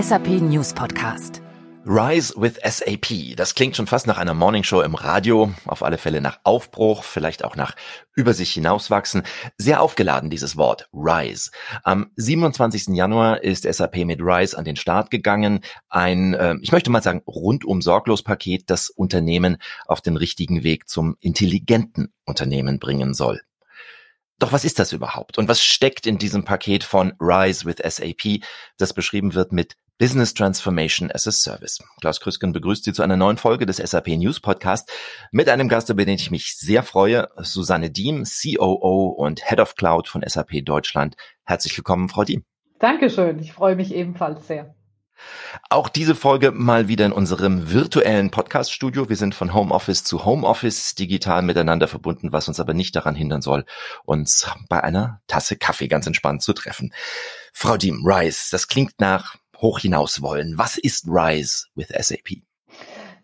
SAP 0.00 0.28
News 0.40 0.72
Podcast. 0.72 1.42
Rise 1.84 2.32
with 2.36 2.58
SAP. 2.64 3.36
Das 3.36 3.54
klingt 3.54 3.76
schon 3.76 3.86
fast 3.86 4.06
nach 4.06 4.16
einer 4.16 4.32
Morningshow 4.32 4.80
im 4.80 4.94
Radio. 4.94 5.52
Auf 5.66 5.82
alle 5.82 5.98
Fälle 5.98 6.22
nach 6.22 6.38
Aufbruch, 6.44 7.04
vielleicht 7.04 7.44
auch 7.44 7.54
nach 7.54 7.76
über 8.14 8.32
sich 8.32 8.52
hinauswachsen. 8.52 9.24
Sehr 9.58 9.82
aufgeladen 9.82 10.30
dieses 10.30 10.56
Wort. 10.56 10.88
Rise. 10.94 11.50
Am 11.82 12.12
27. 12.16 12.94
Januar 12.96 13.42
ist 13.42 13.64
SAP 13.70 14.06
mit 14.06 14.20
Rise 14.22 14.56
an 14.56 14.64
den 14.64 14.76
Start 14.76 15.10
gegangen. 15.10 15.60
Ein, 15.90 16.32
äh, 16.32 16.54
ich 16.62 16.72
möchte 16.72 16.90
mal 16.90 17.02
sagen, 17.02 17.22
rundum 17.26 17.82
sorglos 17.82 18.22
Paket, 18.22 18.70
das 18.70 18.88
Unternehmen 18.88 19.58
auf 19.86 20.00
den 20.00 20.16
richtigen 20.16 20.62
Weg 20.62 20.88
zum 20.88 21.16
intelligenten 21.20 22.12
Unternehmen 22.24 22.78
bringen 22.78 23.12
soll. 23.12 23.42
Doch 24.40 24.52
was 24.52 24.64
ist 24.64 24.78
das 24.78 24.92
überhaupt? 24.92 25.36
Und 25.36 25.48
was 25.48 25.62
steckt 25.62 26.06
in 26.06 26.16
diesem 26.16 26.44
Paket 26.44 26.82
von 26.82 27.12
Rise 27.20 27.66
with 27.66 27.76
SAP, 27.76 28.42
das 28.78 28.94
beschrieben 28.94 29.34
wird 29.34 29.52
mit 29.52 29.76
Business 29.98 30.32
Transformation 30.32 31.10
as 31.12 31.26
a 31.26 31.30
Service. 31.30 31.78
Klaus 32.00 32.20
Krüsken 32.20 32.54
begrüßt 32.54 32.84
Sie 32.84 32.94
zu 32.94 33.02
einer 33.02 33.18
neuen 33.18 33.36
Folge 33.36 33.66
des 33.66 33.76
SAP 33.76 34.08
News 34.08 34.40
Podcast 34.40 34.90
mit 35.30 35.50
einem 35.50 35.68
Gast, 35.68 35.90
über 35.90 36.06
den 36.06 36.14
ich 36.14 36.30
mich 36.30 36.56
sehr 36.56 36.82
freue, 36.82 37.28
Susanne 37.36 37.90
Diem, 37.90 38.24
COO 38.24 39.08
und 39.08 39.46
Head 39.46 39.60
of 39.60 39.74
Cloud 39.74 40.08
von 40.08 40.24
SAP 40.26 40.64
Deutschland. 40.64 41.16
Herzlich 41.44 41.76
willkommen, 41.76 42.08
Frau 42.08 42.24
Diem. 42.24 42.42
Dankeschön, 42.78 43.38
ich 43.40 43.52
freue 43.52 43.76
mich 43.76 43.94
ebenfalls 43.94 44.46
sehr. 44.46 44.74
Auch 45.68 45.88
diese 45.88 46.14
Folge 46.14 46.52
mal 46.52 46.88
wieder 46.88 47.06
in 47.06 47.12
unserem 47.12 47.70
virtuellen 47.72 48.30
Podcast-Studio. 48.30 49.08
Wir 49.08 49.16
sind 49.16 49.34
von 49.34 49.54
Homeoffice 49.54 50.04
zu 50.04 50.24
Homeoffice 50.24 50.94
digital 50.94 51.42
miteinander 51.42 51.88
verbunden, 51.88 52.32
was 52.32 52.48
uns 52.48 52.60
aber 52.60 52.74
nicht 52.74 52.94
daran 52.96 53.14
hindern 53.14 53.42
soll, 53.42 53.64
uns 54.04 54.50
bei 54.68 54.82
einer 54.82 55.20
Tasse 55.26 55.56
Kaffee 55.56 55.88
ganz 55.88 56.06
entspannt 56.06 56.42
zu 56.42 56.52
treffen. 56.52 56.92
Frau 57.52 57.76
Diem, 57.76 58.02
Rise, 58.04 58.48
das 58.50 58.68
klingt 58.68 59.00
nach 59.00 59.36
hoch 59.58 59.78
hinaus 59.78 60.22
wollen. 60.22 60.56
Was 60.56 60.78
ist 60.78 61.06
Rise 61.06 61.66
with 61.74 61.88
SAP? 61.88 62.42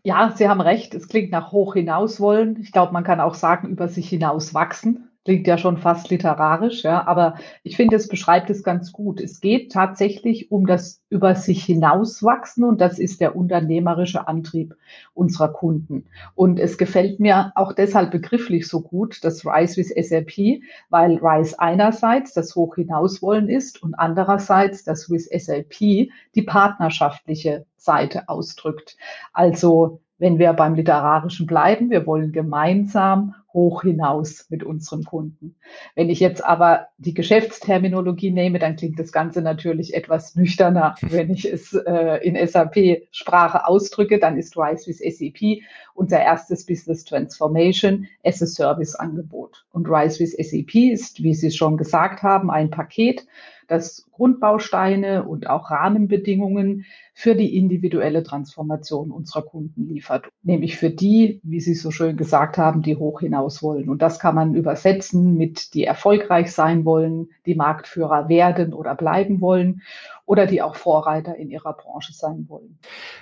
Ja, 0.02 0.32
Sie 0.36 0.48
haben 0.48 0.60
recht. 0.60 0.94
Es 0.94 1.08
klingt 1.08 1.32
nach 1.32 1.50
hoch 1.50 1.74
hinaus 1.74 2.20
wollen. 2.20 2.60
Ich 2.60 2.70
glaube, 2.70 2.92
man 2.92 3.02
kann 3.02 3.20
auch 3.20 3.34
sagen, 3.34 3.68
über 3.68 3.88
sich 3.88 4.08
hinaus 4.08 4.54
wachsen. 4.54 5.05
Klingt 5.26 5.48
ja 5.48 5.58
schon 5.58 5.76
fast 5.76 6.08
literarisch, 6.08 6.84
ja, 6.84 7.04
aber 7.04 7.34
ich 7.64 7.74
finde, 7.76 7.96
es 7.96 8.06
beschreibt 8.06 8.48
es 8.48 8.62
ganz 8.62 8.92
gut. 8.92 9.20
Es 9.20 9.40
geht 9.40 9.72
tatsächlich 9.72 10.52
um 10.52 10.68
das 10.68 11.02
über 11.08 11.34
sich 11.34 11.64
hinauswachsen 11.64 12.62
und 12.62 12.80
das 12.80 13.00
ist 13.00 13.20
der 13.20 13.34
unternehmerische 13.34 14.28
Antrieb 14.28 14.76
unserer 15.14 15.48
Kunden. 15.48 16.04
Und 16.36 16.60
es 16.60 16.78
gefällt 16.78 17.18
mir 17.18 17.50
auch 17.56 17.72
deshalb 17.72 18.12
begrifflich 18.12 18.68
so 18.68 18.82
gut, 18.82 19.24
das 19.24 19.44
Rise 19.44 19.78
with 19.78 19.88
SAP, 19.88 20.62
weil 20.90 21.18
Rise 21.20 21.58
einerseits 21.58 22.32
das 22.32 22.54
Hoch 22.54 22.76
hinauswollen 22.76 23.48
ist 23.48 23.82
und 23.82 23.94
andererseits 23.94 24.84
das 24.84 25.10
with 25.10 25.28
SAP 25.36 26.08
die 26.36 26.42
partnerschaftliche 26.46 27.66
Seite 27.76 28.28
ausdrückt. 28.28 28.96
Also 29.32 29.98
wenn 30.18 30.38
wir 30.38 30.52
beim 30.52 30.74
Literarischen 30.74 31.46
bleiben, 31.46 31.90
wir 31.90 32.06
wollen 32.06 32.32
gemeinsam 32.32 33.34
hoch 33.52 33.82
hinaus 33.82 34.46
mit 34.50 34.62
unseren 34.62 35.02
Kunden. 35.04 35.56
Wenn 35.94 36.10
ich 36.10 36.20
jetzt 36.20 36.44
aber 36.44 36.88
die 36.98 37.14
Geschäftsterminologie 37.14 38.30
nehme, 38.30 38.58
dann 38.58 38.76
klingt 38.76 38.98
das 38.98 39.12
Ganze 39.12 39.40
natürlich 39.40 39.94
etwas 39.94 40.36
nüchterner. 40.36 40.94
Wenn 41.00 41.30
ich 41.30 41.50
es 41.50 41.72
äh, 41.72 42.18
in 42.22 42.36
SAP-Sprache 42.46 43.66
ausdrücke, 43.66 44.18
dann 44.18 44.36
ist 44.36 44.56
Rise 44.58 44.86
with 44.86 44.98
SAP 44.98 45.62
unser 45.94 46.20
erstes 46.20 46.66
Business 46.66 47.04
Transformation 47.04 48.06
as 48.22 48.42
a 48.42 48.46
Service 48.46 48.94
Angebot. 48.94 49.64
Und 49.72 49.88
Rise 49.88 50.20
with 50.20 50.32
SAP 50.32 50.74
ist, 50.92 51.22
wie 51.22 51.34
Sie 51.34 51.50
schon 51.50 51.78
gesagt 51.78 52.22
haben, 52.22 52.50
ein 52.50 52.70
Paket, 52.70 53.26
das 53.68 54.06
Grundbausteine 54.12 55.24
und 55.24 55.48
auch 55.48 55.70
Rahmenbedingungen 55.70 56.84
für 57.14 57.34
die 57.34 57.56
individuelle 57.56 58.22
Transformation 58.22 59.10
unserer 59.10 59.42
Kunden 59.42 59.88
liefert. 59.88 60.28
Nämlich 60.42 60.76
für 60.76 60.90
die, 60.90 61.40
wie 61.42 61.60
Sie 61.60 61.74
so 61.74 61.90
schön 61.90 62.16
gesagt 62.16 62.58
haben, 62.58 62.82
die 62.82 62.96
hoch 62.96 63.20
hinaus 63.20 63.62
wollen. 63.62 63.88
Und 63.88 64.02
das 64.02 64.18
kann 64.18 64.34
man 64.34 64.54
übersetzen 64.54 65.36
mit 65.36 65.74
die 65.74 65.84
erfolgreich 65.84 66.52
sein 66.52 66.84
wollen, 66.84 67.28
die 67.46 67.54
Marktführer 67.54 68.28
werden 68.28 68.72
oder 68.72 68.94
bleiben 68.94 69.40
wollen 69.40 69.82
oder 70.26 70.46
die 70.46 70.60
auch 70.60 70.74
Vorreiter 70.74 71.36
in 71.36 71.50
ihrer 71.50 71.72
Branche 71.72 72.12
sein 72.12 72.46
wollen. 72.48 72.78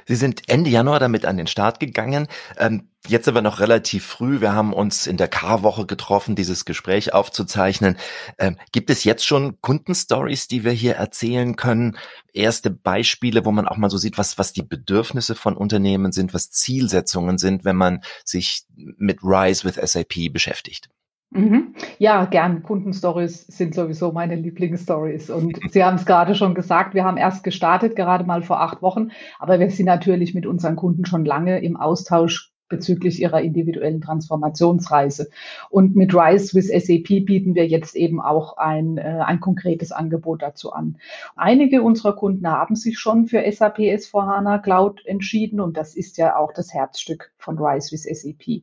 Sie 0.06 0.16
sind 0.16 0.48
Ende 0.48 0.70
Januar 0.70 0.98
damit 0.98 1.26
an 1.26 1.36
den 1.36 1.46
Start 1.46 1.78
gegangen. 1.78 2.26
Ähm, 2.58 2.88
jetzt 3.06 3.28
aber 3.28 3.42
noch 3.42 3.60
relativ 3.60 4.06
früh. 4.06 4.40
Wir 4.40 4.54
haben 4.54 4.72
uns 4.72 5.06
in 5.06 5.18
der 5.18 5.28
K-Woche 5.28 5.84
getroffen, 5.84 6.34
dieses 6.34 6.64
Gespräch 6.64 7.12
aufzuzeichnen. 7.12 7.98
Ähm, 8.38 8.56
gibt 8.72 8.88
es 8.88 9.04
jetzt 9.04 9.26
schon 9.26 9.60
Kundenstories, 9.60 10.48
die 10.48 10.64
wir 10.64 10.72
hier 10.72 10.96
erzählen 10.96 11.56
können? 11.56 11.98
Erste 12.32 12.70
Beispiele, 12.70 13.44
wo 13.44 13.52
man 13.52 13.68
auch 13.68 13.76
mal 13.76 13.90
so 13.90 13.98
sieht, 13.98 14.16
was, 14.16 14.38
was 14.38 14.54
die 14.54 14.62
Bedürfnisse 14.62 15.34
von 15.34 15.56
Unternehmen 15.56 16.10
sind, 16.10 16.32
was 16.32 16.50
Zielsetzungen 16.50 17.36
sind, 17.36 17.66
wenn 17.66 17.76
man 17.76 18.02
sich 18.24 18.64
mit 18.74 19.22
Rise 19.22 19.64
with 19.64 19.74
SAP 19.74 20.32
beschäftigt? 20.32 20.88
Mhm. 21.34 21.74
Ja, 21.98 22.24
gern. 22.26 22.62
Kundenstories 22.62 23.46
sind 23.48 23.74
sowieso 23.74 24.12
meine 24.12 24.36
Lieblingsstories. 24.36 25.30
Und 25.30 25.58
Sie 25.70 25.82
haben 25.82 25.96
es 25.96 26.06
gerade 26.06 26.34
schon 26.36 26.54
gesagt, 26.54 26.94
wir 26.94 27.04
haben 27.04 27.16
erst 27.16 27.42
gestartet, 27.42 27.96
gerade 27.96 28.24
mal 28.24 28.42
vor 28.42 28.60
acht 28.60 28.82
Wochen, 28.82 29.10
aber 29.40 29.58
wir 29.58 29.70
sind 29.70 29.86
natürlich 29.86 30.34
mit 30.34 30.46
unseren 30.46 30.76
Kunden 30.76 31.04
schon 31.04 31.24
lange 31.24 31.60
im 31.60 31.76
Austausch 31.76 32.52
bezüglich 32.68 33.20
ihrer 33.20 33.42
individuellen 33.42 34.00
Transformationsreise. 34.00 35.28
Und 35.70 35.96
mit 35.96 36.14
Rise 36.14 36.54
with 36.54 36.68
SAP 36.68 37.26
bieten 37.26 37.54
wir 37.54 37.66
jetzt 37.66 37.94
eben 37.94 38.20
auch 38.20 38.56
ein, 38.56 38.96
äh, 38.96 39.20
ein 39.24 39.40
konkretes 39.40 39.92
Angebot 39.92 40.40
dazu 40.42 40.72
an. 40.72 40.96
Einige 41.36 41.82
unserer 41.82 42.14
Kunden 42.14 42.46
haben 42.48 42.76
sich 42.76 42.98
schon 42.98 43.26
für 43.26 43.42
SAP 43.50 43.80
S4HANA 43.80 44.62
Cloud 44.62 45.04
entschieden 45.04 45.60
und 45.60 45.76
das 45.76 45.94
ist 45.94 46.16
ja 46.16 46.36
auch 46.36 46.52
das 46.52 46.72
Herzstück 46.72 47.32
von 47.38 47.58
Rise 47.58 47.92
with 47.92 48.04
SAP. 48.04 48.62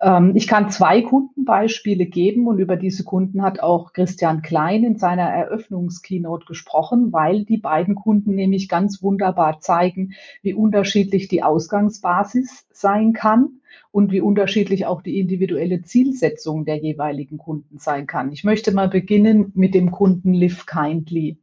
Ähm, 0.00 0.32
ich 0.36 0.46
kann 0.46 0.70
zwei 0.70 1.02
Kundenbeispiele 1.02 2.06
geben 2.06 2.46
und 2.46 2.58
über 2.58 2.76
diese 2.76 3.04
Kunden 3.04 3.42
hat 3.42 3.60
auch 3.60 3.92
Christian 3.92 4.42
Klein 4.42 4.84
in 4.84 4.98
seiner 4.98 5.28
Eröffnungskeynote 5.28 6.46
gesprochen, 6.46 7.12
weil 7.12 7.44
die 7.44 7.58
beiden 7.58 7.94
Kunden 7.94 8.34
nämlich 8.34 8.68
ganz 8.68 9.02
wunderbar 9.02 9.60
zeigen, 9.60 10.14
wie 10.42 10.54
unterschiedlich 10.54 11.28
die 11.28 11.42
Ausgangsbasis 11.42 12.66
sein 12.70 13.12
kann 13.12 13.60
und 13.90 14.12
wie 14.12 14.20
unterschiedlich 14.20 14.86
auch 14.86 15.02
die 15.02 15.18
individuelle 15.18 15.82
Zielsetzung 15.82 16.64
der 16.64 16.76
jeweiligen 16.76 17.38
Kunden 17.38 17.78
sein 17.78 18.06
kann. 18.06 18.32
Ich 18.32 18.44
möchte 18.44 18.72
mal 18.72 18.88
beginnen 18.88 19.52
mit 19.54 19.74
dem 19.74 19.90
Kunden 19.90 20.32
Live 20.32 20.66
Kindly. 20.66 21.38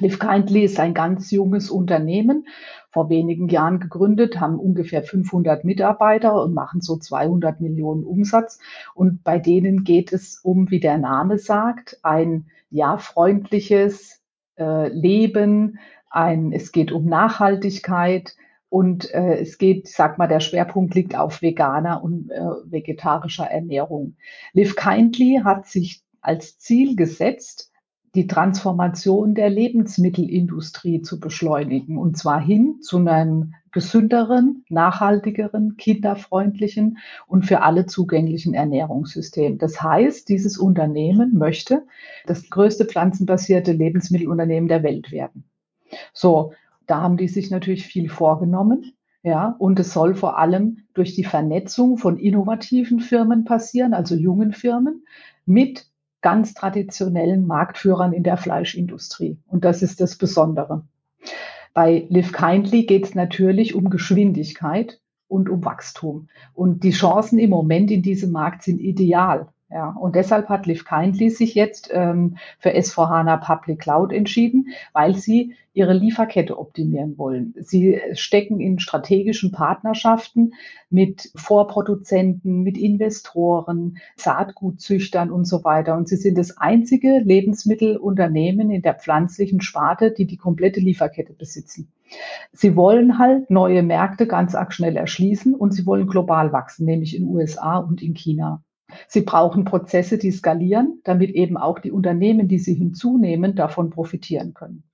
Live 0.00 0.18
Kindly 0.18 0.64
ist 0.64 0.78
ein 0.78 0.94
ganz 0.94 1.30
junges 1.30 1.70
Unternehmen, 1.70 2.46
vor 2.90 3.10
wenigen 3.10 3.48
Jahren 3.48 3.80
gegründet, 3.80 4.40
haben 4.40 4.58
ungefähr 4.58 5.02
500 5.02 5.64
Mitarbeiter 5.64 6.42
und 6.42 6.54
machen 6.54 6.80
so 6.80 6.96
200 6.96 7.60
Millionen 7.60 8.04
Umsatz. 8.04 8.58
Und 8.94 9.22
bei 9.24 9.38
denen 9.38 9.84
geht 9.84 10.12
es 10.12 10.40
um, 10.42 10.70
wie 10.70 10.80
der 10.80 10.98
Name 10.98 11.38
sagt, 11.38 11.98
ein 12.02 12.46
ja 12.70 12.96
freundliches 12.98 14.22
äh, 14.58 14.88
Leben. 14.88 15.78
Ein, 16.10 16.52
es 16.52 16.72
geht 16.72 16.92
um 16.92 17.04
Nachhaltigkeit. 17.06 18.36
Und 18.70 19.12
äh, 19.14 19.38
es 19.38 19.56
geht, 19.56 19.88
sag 19.88 20.18
mal, 20.18 20.26
der 20.26 20.40
Schwerpunkt 20.40 20.94
liegt 20.94 21.16
auf 21.16 21.40
veganer 21.40 22.02
und 22.02 22.30
äh, 22.30 22.40
vegetarischer 22.64 23.46
Ernährung. 23.46 24.16
Live 24.52 24.76
Kindly 24.76 25.40
hat 25.42 25.66
sich 25.66 26.02
als 26.20 26.58
Ziel 26.58 26.94
gesetzt, 26.94 27.67
die 28.14 28.26
Transformation 28.26 29.34
der 29.34 29.50
Lebensmittelindustrie 29.50 31.02
zu 31.02 31.20
beschleunigen, 31.20 31.98
und 31.98 32.16
zwar 32.16 32.40
hin 32.40 32.80
zu 32.80 32.98
einem 32.98 33.54
gesünderen, 33.70 34.64
nachhaltigeren, 34.68 35.76
kinderfreundlichen 35.76 36.98
und 37.26 37.44
für 37.44 37.62
alle 37.62 37.86
zugänglichen 37.86 38.54
Ernährungssystem. 38.54 39.58
Das 39.58 39.82
heißt, 39.82 40.28
dieses 40.28 40.58
Unternehmen 40.58 41.36
möchte 41.36 41.86
das 42.26 42.48
größte 42.48 42.86
pflanzenbasierte 42.86 43.72
Lebensmittelunternehmen 43.72 44.68
der 44.68 44.82
Welt 44.82 45.12
werden. 45.12 45.44
So, 46.12 46.52
da 46.86 47.02
haben 47.02 47.16
die 47.16 47.28
sich 47.28 47.50
natürlich 47.50 47.86
viel 47.86 48.08
vorgenommen. 48.08 48.92
Ja, 49.24 49.56
und 49.58 49.78
es 49.80 49.92
soll 49.92 50.14
vor 50.14 50.38
allem 50.38 50.84
durch 50.94 51.14
die 51.14 51.24
Vernetzung 51.24 51.98
von 51.98 52.18
innovativen 52.18 53.00
Firmen 53.00 53.44
passieren, 53.44 53.92
also 53.92 54.14
jungen 54.14 54.52
Firmen, 54.52 55.04
mit 55.44 55.86
ganz 56.20 56.54
traditionellen 56.54 57.46
Marktführern 57.46 58.12
in 58.12 58.22
der 58.22 58.36
Fleischindustrie. 58.36 59.38
Und 59.46 59.64
das 59.64 59.82
ist 59.82 60.00
das 60.00 60.16
Besondere. 60.16 60.82
Bei 61.74 62.06
Live 62.08 62.32
Kindly 62.32 62.84
geht 62.84 63.04
es 63.04 63.14
natürlich 63.14 63.74
um 63.74 63.90
Geschwindigkeit 63.90 65.00
und 65.28 65.48
um 65.48 65.64
Wachstum. 65.64 66.28
Und 66.54 66.82
die 66.82 66.90
Chancen 66.90 67.38
im 67.38 67.50
Moment 67.50 67.90
in 67.90 68.02
diesem 68.02 68.32
Markt 68.32 68.62
sind 68.62 68.80
ideal. 68.80 69.48
Ja, 69.70 69.90
und 69.90 70.14
deshalb 70.14 70.48
hat 70.48 70.64
Liv 70.64 70.86
Kindly 70.86 71.28
sich 71.28 71.54
jetzt 71.54 71.90
ähm, 71.92 72.38
für 72.58 72.70
S4HANA 72.70 73.36
Public 73.36 73.80
Cloud 73.80 74.14
entschieden, 74.14 74.68
weil 74.94 75.14
sie 75.14 75.54
ihre 75.74 75.92
Lieferkette 75.92 76.58
optimieren 76.58 77.18
wollen. 77.18 77.54
Sie 77.58 78.00
stecken 78.14 78.60
in 78.60 78.78
strategischen 78.78 79.52
Partnerschaften 79.52 80.54
mit 80.88 81.30
Vorproduzenten, 81.36 82.62
mit 82.62 82.78
Investoren, 82.78 83.98
Saatgutzüchtern 84.16 85.30
und 85.30 85.44
so 85.44 85.62
weiter. 85.64 85.96
Und 85.98 86.08
sie 86.08 86.16
sind 86.16 86.38
das 86.38 86.56
einzige 86.56 87.18
Lebensmittelunternehmen 87.18 88.70
in 88.70 88.80
der 88.80 88.94
pflanzlichen 88.94 89.60
Sparte, 89.60 90.12
die 90.12 90.26
die 90.26 90.38
komplette 90.38 90.80
Lieferkette 90.80 91.34
besitzen. 91.34 91.92
Sie 92.52 92.74
wollen 92.74 93.18
halt 93.18 93.50
neue 93.50 93.82
Märkte 93.82 94.26
ganz 94.26 94.54
arg 94.54 94.72
schnell 94.72 94.96
erschließen 94.96 95.54
und 95.54 95.72
sie 95.72 95.84
wollen 95.84 96.06
global 96.06 96.54
wachsen, 96.54 96.86
nämlich 96.86 97.14
in 97.14 97.28
USA 97.28 97.76
und 97.76 98.02
in 98.02 98.14
China. 98.14 98.62
Sie 99.06 99.22
brauchen 99.22 99.64
Prozesse, 99.64 100.18
die 100.18 100.30
skalieren, 100.30 101.00
damit 101.04 101.30
eben 101.30 101.56
auch 101.56 101.78
die 101.78 101.92
Unternehmen, 101.92 102.48
die 102.48 102.58
sie 102.58 102.74
hinzunehmen, 102.74 103.54
davon 103.54 103.90
profitieren 103.90 104.54
können. 104.54 104.84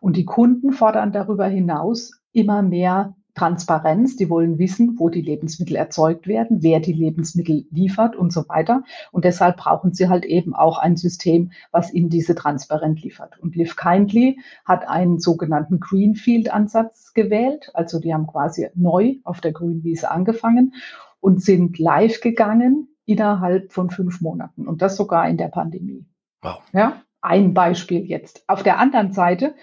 Und 0.00 0.16
die 0.16 0.24
Kunden 0.24 0.72
fordern 0.72 1.12
darüber 1.12 1.46
hinaus 1.46 2.20
immer 2.32 2.62
mehr 2.62 3.14
Transparenz. 3.34 4.16
Die 4.16 4.28
wollen 4.28 4.58
wissen, 4.58 4.98
wo 4.98 5.08
die 5.08 5.22
Lebensmittel 5.22 5.76
erzeugt 5.76 6.26
werden, 6.26 6.62
wer 6.62 6.80
die 6.80 6.92
Lebensmittel 6.92 7.66
liefert 7.70 8.16
und 8.16 8.32
so 8.32 8.48
weiter. 8.48 8.82
Und 9.10 9.24
deshalb 9.24 9.56
brauchen 9.56 9.94
sie 9.94 10.08
halt 10.08 10.24
eben 10.24 10.54
auch 10.54 10.78
ein 10.78 10.96
System, 10.96 11.52
was 11.70 11.92
ihnen 11.92 12.10
diese 12.10 12.34
Transparenz 12.34 13.00
liefert. 13.02 13.38
Und 13.38 13.56
Live 13.56 13.76
Kindly 13.76 14.38
hat 14.64 14.88
einen 14.88 15.18
sogenannten 15.18 15.80
Greenfield-Ansatz 15.80 17.14
gewählt. 17.14 17.70
Also 17.74 18.00
die 18.00 18.12
haben 18.12 18.26
quasi 18.26 18.68
neu 18.74 19.14
auf 19.24 19.40
der 19.40 19.52
Grünwiese 19.52 20.10
angefangen 20.10 20.74
und 21.20 21.42
sind 21.42 21.78
live 21.78 22.20
gegangen 22.20 22.88
innerhalb 23.04 23.72
von 23.72 23.90
fünf 23.90 24.20
Monaten 24.20 24.66
und 24.66 24.82
das 24.82 24.96
sogar 24.96 25.28
in 25.28 25.36
der 25.36 25.48
Pandemie. 25.48 26.06
Wow. 26.42 26.62
Ja, 26.72 27.02
ein 27.20 27.54
Beispiel 27.54 28.04
jetzt. 28.04 28.44
Auf 28.48 28.62
der 28.62 28.78
anderen 28.78 29.12
Seite, 29.12 29.54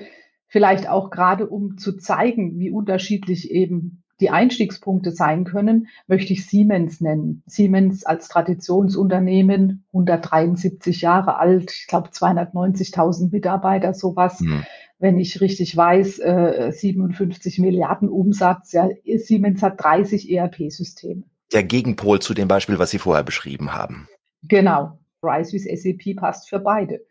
vielleicht 0.47 0.89
auch 0.89 1.09
gerade 1.09 1.47
um 1.47 1.77
zu 1.77 1.97
zeigen, 1.97 2.57
wie 2.59 2.71
unterschiedlich 2.71 3.51
eben 3.51 4.03
die 4.19 4.29
Einstiegspunkte 4.29 5.11
sein 5.11 5.45
können, 5.45 5.87
möchte 6.07 6.33
ich 6.33 6.45
Siemens 6.45 6.99
nennen. 6.99 7.43
Siemens 7.45 8.05
als 8.05 8.27
Traditionsunternehmen, 8.27 9.85
173 9.93 11.01
Jahre 11.01 11.37
alt, 11.37 11.71
ich 11.71 11.87
glaube 11.87 12.09
290.000 12.09 13.31
Mitarbeiter, 13.31 13.93
sowas. 13.93 14.41
Mhm. 14.41 14.65
Wenn 14.97 15.17
ich 15.17 15.39
richtig 15.39 15.77
weiß, 15.77 16.19
äh, 16.19 16.71
57 16.73 17.59
Milliarden 17.59 18.09
Umsatz. 18.09 18.73
Ja, 18.73 18.89
Siemens 19.15 19.63
hat 19.63 19.81
30 19.81 20.29
ERP-Systeme 20.29 21.23
der 21.51 21.63
Gegenpol 21.63 22.19
zu 22.19 22.33
dem 22.33 22.47
Beispiel, 22.47 22.79
was 22.79 22.91
Sie 22.91 22.99
vorher 22.99 23.23
beschrieben 23.23 23.73
haben. 23.73 24.07
Genau. 24.43 24.99
Rise 25.21 25.53
with 25.53 25.63
SAP 25.63 26.15
passt 26.15 26.49
für 26.49 26.59
beide. 26.59 27.01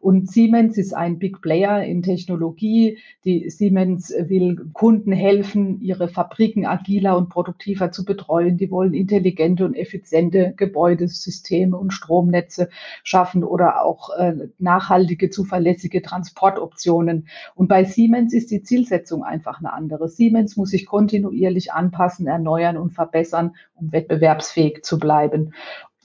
Und 0.00 0.30
Siemens 0.30 0.76
ist 0.76 0.92
ein 0.92 1.18
Big 1.18 1.40
Player 1.40 1.82
in 1.82 2.02
Technologie. 2.02 2.98
Die 3.24 3.48
Siemens 3.48 4.10
will 4.10 4.68
Kunden 4.74 5.12
helfen, 5.12 5.80
ihre 5.80 6.08
Fabriken 6.08 6.66
agiler 6.66 7.16
und 7.16 7.30
produktiver 7.30 7.90
zu 7.90 8.04
betreuen. 8.04 8.58
Die 8.58 8.70
wollen 8.70 8.92
intelligente 8.92 9.64
und 9.64 9.74
effiziente 9.74 10.52
Gebäudesysteme 10.56 11.76
und 11.78 11.92
Stromnetze 11.92 12.68
schaffen 13.02 13.42
oder 13.42 13.82
auch 13.82 14.10
äh, 14.18 14.34
nachhaltige, 14.58 15.30
zuverlässige 15.30 16.02
Transportoptionen. 16.02 17.28
Und 17.54 17.68
bei 17.68 17.84
Siemens 17.84 18.34
ist 18.34 18.50
die 18.50 18.62
Zielsetzung 18.62 19.24
einfach 19.24 19.60
eine 19.60 19.72
andere. 19.72 20.08
Siemens 20.08 20.58
muss 20.58 20.70
sich 20.70 20.84
kontinuierlich 20.84 21.72
anpassen, 21.72 22.26
erneuern 22.26 22.76
und 22.76 22.90
verbessern, 22.90 23.54
um 23.74 23.92
wettbewerbsfähig 23.92 24.82
zu 24.82 24.98
bleiben. 24.98 25.54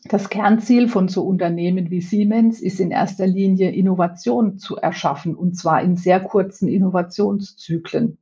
Das 0.05 0.29
Kernziel 0.29 0.87
von 0.87 1.07
so 1.09 1.23
Unternehmen 1.23 1.89
wie 1.89 2.01
Siemens 2.01 2.61
ist 2.61 2.79
in 2.79 2.91
erster 2.91 3.27
Linie 3.27 3.71
Innovation 3.71 4.57
zu 4.57 4.77
erschaffen 4.77 5.35
und 5.35 5.57
zwar 5.57 5.81
in 5.81 5.97
sehr 5.97 6.19
kurzen 6.19 6.67
Innovationszyklen. 6.69 8.17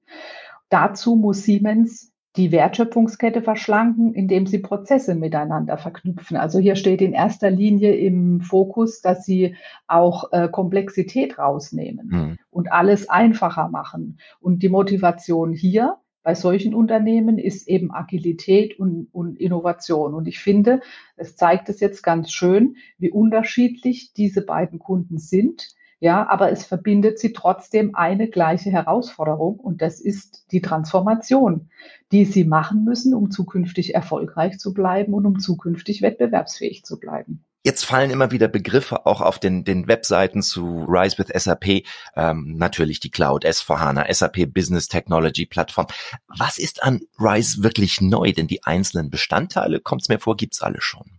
Dazu 0.69 1.15
muss 1.15 1.43
Siemens 1.43 2.11
die 2.35 2.51
Wertschöpfungskette 2.51 3.41
verschlanken, 3.41 4.13
indem 4.13 4.45
sie 4.45 4.59
Prozesse 4.59 5.15
miteinander 5.15 5.77
verknüpfen. 5.77 6.37
Also 6.37 6.59
hier 6.59 6.75
steht 6.75 7.01
in 7.01 7.13
erster 7.13 7.49
Linie 7.49 7.95
im 7.95 8.41
Fokus, 8.41 9.01
dass 9.01 9.25
sie 9.25 9.55
auch 9.87 10.31
äh, 10.31 10.47
Komplexität 10.47 11.39
rausnehmen 11.39 12.07
mhm. 12.09 12.37
und 12.51 12.71
alles 12.71 13.09
einfacher 13.09 13.69
machen. 13.69 14.19
Und 14.39 14.61
die 14.61 14.69
Motivation 14.69 15.51
hier 15.51 15.97
bei 16.27 16.35
solchen 16.35 16.75
Unternehmen 16.75 17.37
ist 17.39 17.69
eben 17.69 17.89
Agilität 17.89 18.77
und, 18.77 19.07
und 19.13 19.39
Innovation. 19.39 20.13
Und 20.13 20.27
ich 20.27 20.39
finde, 20.39 20.81
es 21.15 21.37
zeigt 21.37 21.69
es 21.69 21.79
jetzt 21.79 22.03
ganz 22.03 22.33
schön, 22.33 22.75
wie 22.97 23.09
unterschiedlich 23.09 24.11
diese 24.11 24.41
beiden 24.41 24.77
Kunden 24.77 25.19
sind. 25.19 25.69
Ja, 26.01 26.27
aber 26.27 26.51
es 26.51 26.65
verbindet 26.65 27.17
sie 27.17 27.31
trotzdem 27.31 27.95
eine 27.95 28.27
gleiche 28.27 28.69
Herausforderung 28.69 29.57
und 29.57 29.81
das 29.81 30.01
ist 30.01 30.51
die 30.51 30.61
Transformation, 30.61 31.69
die 32.11 32.25
sie 32.25 32.43
machen 32.43 32.83
müssen, 32.83 33.13
um 33.13 33.31
zukünftig 33.31 33.95
erfolgreich 33.95 34.59
zu 34.59 34.73
bleiben 34.73 35.13
und 35.13 35.25
um 35.25 35.39
zukünftig 35.39 36.01
wettbewerbsfähig 36.01 36.83
zu 36.83 36.99
bleiben. 36.99 37.45
Jetzt 37.67 37.83
fallen 37.83 38.11
immer 38.11 38.31
wieder 38.31 38.47
Begriffe 38.47 39.05
auch 39.05 39.19
auf 39.19 39.39
den, 39.39 39.65
den 39.65 39.89
Webseiten 39.89 40.41
zu 40.41 40.85
Rise 40.87 41.17
with 41.17 41.27
SAP, 41.35 41.83
ähm, 42.15 42.55
natürlich 42.55 43.01
die 43.01 43.11
Cloud, 43.11 43.45
S4HANA, 43.45 44.09
SAP 44.13 44.53
Business 44.53 44.87
Technology 44.87 45.45
Plattform. 45.45 45.87
Was 46.29 46.59
ist 46.59 46.81
an 46.81 47.01
Rise 47.19 47.63
wirklich 47.63 47.99
neu? 47.99 48.31
Denn 48.31 48.47
die 48.47 48.63
einzelnen 48.63 49.09
Bestandteile, 49.09 49.81
kommt 49.81 50.03
es 50.03 50.07
mir 50.07 50.17
vor, 50.17 50.37
gibt's 50.37 50.61
alle 50.61 50.79
schon. 50.79 51.11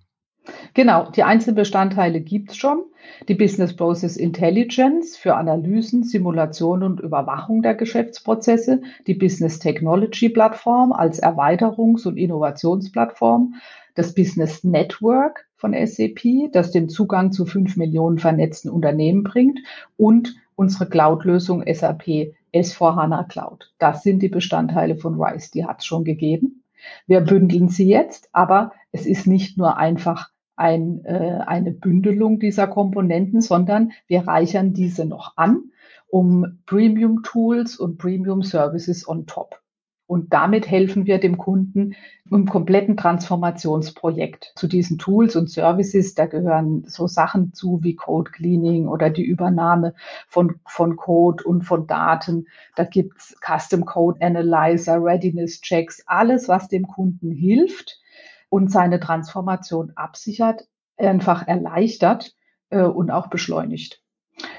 Genau, 0.72 1.10
die 1.10 1.22
einzelnen 1.22 1.56
Bestandteile 1.56 2.22
gibt's 2.22 2.56
schon. 2.56 2.82
Die 3.28 3.34
Business 3.34 3.76
Process 3.76 4.16
Intelligence 4.16 5.18
für 5.18 5.34
Analysen, 5.34 6.02
Simulation 6.02 6.82
und 6.82 7.00
Überwachung 7.00 7.60
der 7.60 7.74
Geschäftsprozesse, 7.74 8.80
die 9.06 9.14
Business 9.14 9.58
Technology 9.58 10.30
Plattform 10.30 10.92
als 10.92 11.22
Erweiterungs- 11.22 12.06
und 12.06 12.16
Innovationsplattform, 12.16 13.54
das 13.98 14.14
Business 14.14 14.62
Network 14.62 15.48
von 15.56 15.74
SAP, 15.74 16.52
das 16.52 16.70
den 16.70 16.88
Zugang 16.88 17.32
zu 17.32 17.46
fünf 17.46 17.76
Millionen 17.76 18.18
vernetzten 18.18 18.70
Unternehmen 18.70 19.24
bringt 19.24 19.58
und 19.96 20.36
unsere 20.54 20.88
Cloud-Lösung 20.88 21.64
SAP 21.66 22.32
S4HANA 22.54 23.26
Cloud. 23.26 23.72
Das 23.80 24.04
sind 24.04 24.22
die 24.22 24.28
Bestandteile 24.28 24.94
von 24.94 25.20
RISE, 25.20 25.50
die 25.52 25.64
hat 25.66 25.80
es 25.80 25.86
schon 25.86 26.04
gegeben. 26.04 26.62
Wir 27.08 27.22
bündeln 27.22 27.68
sie 27.68 27.88
jetzt, 27.88 28.28
aber 28.32 28.72
es 28.92 29.04
ist 29.04 29.26
nicht 29.26 29.58
nur 29.58 29.78
einfach 29.78 30.30
ein, 30.54 31.04
äh, 31.04 31.40
eine 31.44 31.72
Bündelung 31.72 32.38
dieser 32.38 32.68
Komponenten, 32.68 33.40
sondern 33.40 33.90
wir 34.06 34.28
reichern 34.28 34.74
diese 34.74 35.06
noch 35.06 35.36
an 35.36 35.72
um 36.06 36.60
Premium 36.66 37.24
Tools 37.24 37.76
und 37.76 37.98
Premium 37.98 38.42
Services 38.42 39.08
on 39.08 39.26
top. 39.26 39.60
Und 40.08 40.32
damit 40.32 40.70
helfen 40.70 41.04
wir 41.04 41.18
dem 41.18 41.36
Kunden 41.36 41.94
im 42.30 42.46
kompletten 42.46 42.96
Transformationsprojekt 42.96 44.54
zu 44.56 44.66
diesen 44.66 44.96
Tools 44.96 45.36
und 45.36 45.50
Services. 45.50 46.14
Da 46.14 46.24
gehören 46.24 46.84
so 46.86 47.06
Sachen 47.06 47.52
zu 47.52 47.80
wie 47.82 47.94
Code 47.94 48.30
Cleaning 48.30 48.88
oder 48.88 49.10
die 49.10 49.22
Übernahme 49.22 49.92
von, 50.26 50.60
von 50.64 50.96
Code 50.96 51.44
und 51.44 51.62
von 51.64 51.86
Daten. 51.86 52.46
Da 52.74 52.84
gibt's 52.84 53.36
Custom 53.46 53.84
Code 53.84 54.22
Analyzer, 54.22 54.96
Readiness 55.04 55.60
Checks, 55.60 56.02
alles, 56.06 56.48
was 56.48 56.68
dem 56.68 56.88
Kunden 56.88 57.30
hilft 57.30 58.00
und 58.48 58.72
seine 58.72 59.00
Transformation 59.00 59.92
absichert, 59.94 60.66
einfach 60.96 61.46
erleichtert 61.46 62.34
äh, 62.70 62.80
und 62.80 63.10
auch 63.10 63.26
beschleunigt. 63.26 64.02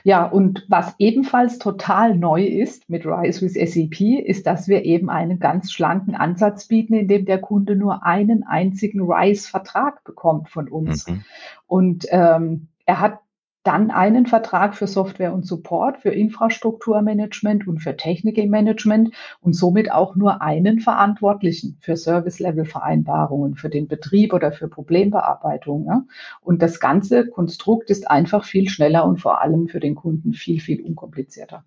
Ja, 0.04 0.26
und 0.26 0.66
was 0.68 0.96
ebenfalls 0.98 1.60
total 1.60 2.16
neu 2.16 2.44
ist 2.44 2.90
mit 2.90 3.06
Rise 3.06 3.42
with 3.42 3.54
SAP, 3.54 4.02
ist, 4.02 4.48
dass 4.48 4.68
wir 4.68 4.84
eben 4.84 5.10
einen 5.10 5.40
ganz 5.40 5.72
schlanken 5.72 6.16
Ansatz 6.16 6.68
bieten, 6.68 6.94
in 6.94 7.08
dem 7.08 7.26
der 7.26 7.40
Kunde 7.40 7.76
nur 7.76 8.06
einen 8.06 8.44
einzigen 8.44 9.02
Rise-Vertrag 9.02 10.04
bekommt 10.04 10.50
von 10.50 10.68
uns. 10.68 11.08
Mhm. 11.08 11.24
Und 11.68 12.06
ähm, 12.10 12.68
er 12.86 13.00
hat 13.00 13.20
dann 13.64 13.92
einen 13.92 14.26
Vertrag 14.26 14.76
für 14.76 14.88
Software 14.88 15.34
und 15.34 15.46
Support, 15.46 15.98
für 15.98 16.10
Infrastrukturmanagement 16.10 17.68
und 17.68 17.80
für 17.80 17.98
Technikmanagement 17.98 19.14
und 19.42 19.54
somit 19.54 19.92
auch 19.92 20.16
nur 20.16 20.42
einen 20.42 20.80
Verantwortlichen 20.80 21.78
für 21.82 21.98
Service-Level-Vereinbarungen, 21.98 23.56
für 23.56 23.70
den 23.70 23.88
Betrieb 23.88 24.34
oder 24.34 24.52
für 24.52 24.70
Problembearbeitung. 24.70 25.86
Ja? 25.88 26.04
Und 26.42 26.62
das 26.62 26.80
ganze 26.80 27.28
Konstrukt 27.28 27.90
ist 27.90 28.10
einfach 28.10 28.46
viel 28.46 28.70
schneller 28.70 29.06
und 29.06 29.20
vor 29.20 29.42
allem 29.42 29.68
für 29.68 29.80
den 29.80 29.96
Kunden 29.96 30.34
viel, 30.34 30.62
viel 30.62 30.82
unkomplizierter. 30.82 31.66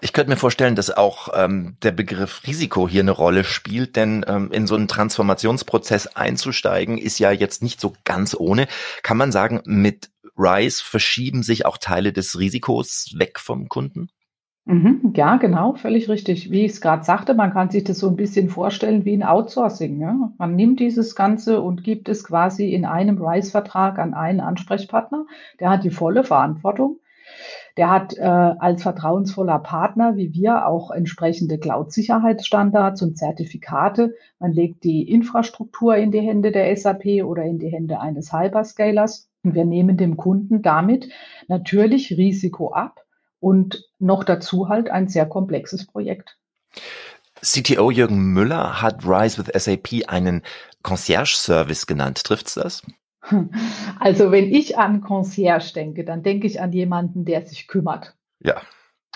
Ich 0.00 0.12
könnte 0.12 0.30
mir 0.30 0.36
vorstellen, 0.36 0.76
dass 0.76 0.90
auch 0.90 1.28
ähm, 1.34 1.76
der 1.82 1.92
Begriff 1.92 2.42
Risiko 2.46 2.88
hier 2.88 3.02
eine 3.02 3.10
Rolle 3.10 3.44
spielt, 3.44 3.96
denn 3.96 4.24
ähm, 4.26 4.50
in 4.50 4.66
so 4.66 4.74
einen 4.74 4.88
Transformationsprozess 4.88 6.06
einzusteigen 6.06 6.96
ist 6.96 7.18
ja 7.18 7.30
jetzt 7.30 7.62
nicht 7.62 7.80
so 7.80 7.92
ganz 8.04 8.34
ohne. 8.34 8.66
Kann 9.02 9.18
man 9.18 9.30
sagen, 9.30 9.60
mit 9.64 10.11
Rise 10.36 10.82
verschieben 10.82 11.42
sich 11.42 11.66
auch 11.66 11.78
Teile 11.78 12.12
des 12.12 12.38
Risikos 12.38 13.14
weg 13.16 13.38
vom 13.38 13.68
Kunden? 13.68 14.08
Mhm, 14.64 15.12
ja, 15.16 15.36
genau, 15.38 15.74
völlig 15.74 16.08
richtig. 16.08 16.50
Wie 16.52 16.64
ich 16.64 16.72
es 16.72 16.80
gerade 16.80 17.02
sagte, 17.02 17.34
man 17.34 17.52
kann 17.52 17.70
sich 17.70 17.82
das 17.82 17.98
so 17.98 18.08
ein 18.08 18.14
bisschen 18.14 18.48
vorstellen 18.48 19.04
wie 19.04 19.16
ein 19.16 19.24
Outsourcing. 19.24 20.00
Ja? 20.00 20.32
Man 20.38 20.54
nimmt 20.54 20.78
dieses 20.78 21.16
Ganze 21.16 21.60
und 21.60 21.82
gibt 21.82 22.08
es 22.08 22.22
quasi 22.22 22.72
in 22.72 22.84
einem 22.84 23.20
RISE-Vertrag 23.20 23.98
an 23.98 24.14
einen 24.14 24.40
Ansprechpartner. 24.40 25.26
Der 25.58 25.70
hat 25.70 25.82
die 25.82 25.90
volle 25.90 26.22
Verantwortung. 26.22 27.00
Der 27.76 27.90
hat 27.90 28.16
äh, 28.16 28.22
als 28.22 28.82
vertrauensvoller 28.82 29.58
Partner 29.58 30.16
wie 30.16 30.32
wir 30.32 30.66
auch 30.66 30.90
entsprechende 30.90 31.58
Cloud-Sicherheitsstandards 31.58 33.02
und 33.02 33.16
Zertifikate. 33.16 34.14
Man 34.38 34.52
legt 34.52 34.84
die 34.84 35.10
Infrastruktur 35.10 35.96
in 35.96 36.12
die 36.12 36.20
Hände 36.20 36.52
der 36.52 36.76
SAP 36.76 37.24
oder 37.24 37.42
in 37.44 37.58
die 37.58 37.68
Hände 37.68 37.98
eines 37.98 38.32
Hyperscalers. 38.32 39.31
Und 39.42 39.54
wir 39.54 39.64
nehmen 39.64 39.96
dem 39.96 40.16
Kunden 40.16 40.62
damit 40.62 41.08
natürlich 41.48 42.16
Risiko 42.16 42.72
ab 42.72 43.04
und 43.40 43.88
noch 43.98 44.22
dazu 44.24 44.68
halt 44.68 44.88
ein 44.88 45.08
sehr 45.08 45.26
komplexes 45.26 45.86
Projekt. 45.86 46.38
CTO 47.40 47.90
Jürgen 47.90 48.32
Müller 48.32 48.80
hat 48.80 49.04
Rise 49.04 49.38
with 49.38 49.52
SAP 49.52 50.08
einen 50.08 50.42
Concierge-Service 50.82 51.86
genannt. 51.86 52.22
Trifft's 52.24 52.54
das? 52.54 52.82
Also 53.98 54.32
wenn 54.32 54.52
ich 54.52 54.78
an 54.78 55.00
Concierge 55.00 55.72
denke, 55.74 56.04
dann 56.04 56.24
denke 56.24 56.46
ich 56.46 56.60
an 56.60 56.72
jemanden, 56.72 57.24
der 57.24 57.46
sich 57.46 57.68
kümmert. 57.68 58.16
Ja. 58.40 58.60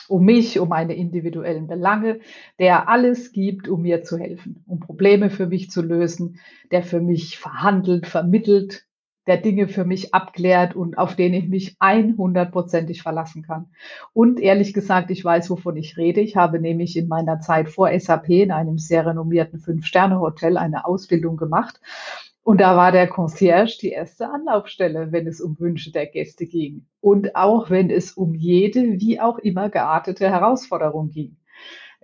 Um 0.08 0.24
mich, 0.24 0.60
um 0.60 0.68
meine 0.68 0.94
individuellen 0.94 1.66
Belange, 1.66 2.20
der 2.60 2.88
alles 2.88 3.32
gibt, 3.32 3.68
um 3.68 3.82
mir 3.82 4.04
zu 4.04 4.16
helfen, 4.16 4.62
um 4.68 4.78
Probleme 4.78 5.28
für 5.28 5.48
mich 5.48 5.70
zu 5.70 5.82
lösen, 5.82 6.38
der 6.70 6.84
für 6.84 7.00
mich 7.00 7.38
verhandelt, 7.38 8.06
vermittelt, 8.06 8.85
der 9.26 9.38
Dinge 9.38 9.68
für 9.68 9.84
mich 9.84 10.14
abklärt 10.14 10.76
und 10.76 10.98
auf 10.98 11.16
den 11.16 11.34
ich 11.34 11.48
mich 11.48 11.76
100%ig 11.80 13.02
verlassen 13.02 13.42
kann. 13.42 13.66
Und 14.12 14.40
ehrlich 14.40 14.72
gesagt, 14.72 15.10
ich 15.10 15.24
weiß, 15.24 15.50
wovon 15.50 15.76
ich 15.76 15.96
rede. 15.96 16.20
Ich 16.20 16.36
habe 16.36 16.60
nämlich 16.60 16.96
in 16.96 17.08
meiner 17.08 17.40
Zeit 17.40 17.68
vor 17.68 17.90
SAP 17.98 18.28
in 18.28 18.52
einem 18.52 18.78
sehr 18.78 19.06
renommierten 19.06 19.58
Fünf-Sterne-Hotel 19.58 20.56
eine 20.56 20.86
Ausbildung 20.86 21.36
gemacht. 21.36 21.80
Und 22.42 22.60
da 22.60 22.76
war 22.76 22.92
der 22.92 23.08
Concierge 23.08 23.76
die 23.82 23.90
erste 23.90 24.30
Anlaufstelle, 24.30 25.10
wenn 25.10 25.26
es 25.26 25.40
um 25.40 25.58
Wünsche 25.58 25.90
der 25.90 26.06
Gäste 26.06 26.46
ging. 26.46 26.86
Und 27.00 27.34
auch 27.34 27.70
wenn 27.70 27.90
es 27.90 28.12
um 28.12 28.36
jede, 28.36 29.00
wie 29.00 29.20
auch 29.20 29.38
immer 29.38 29.68
geartete 29.68 30.30
Herausforderung 30.30 31.10
ging. 31.10 31.36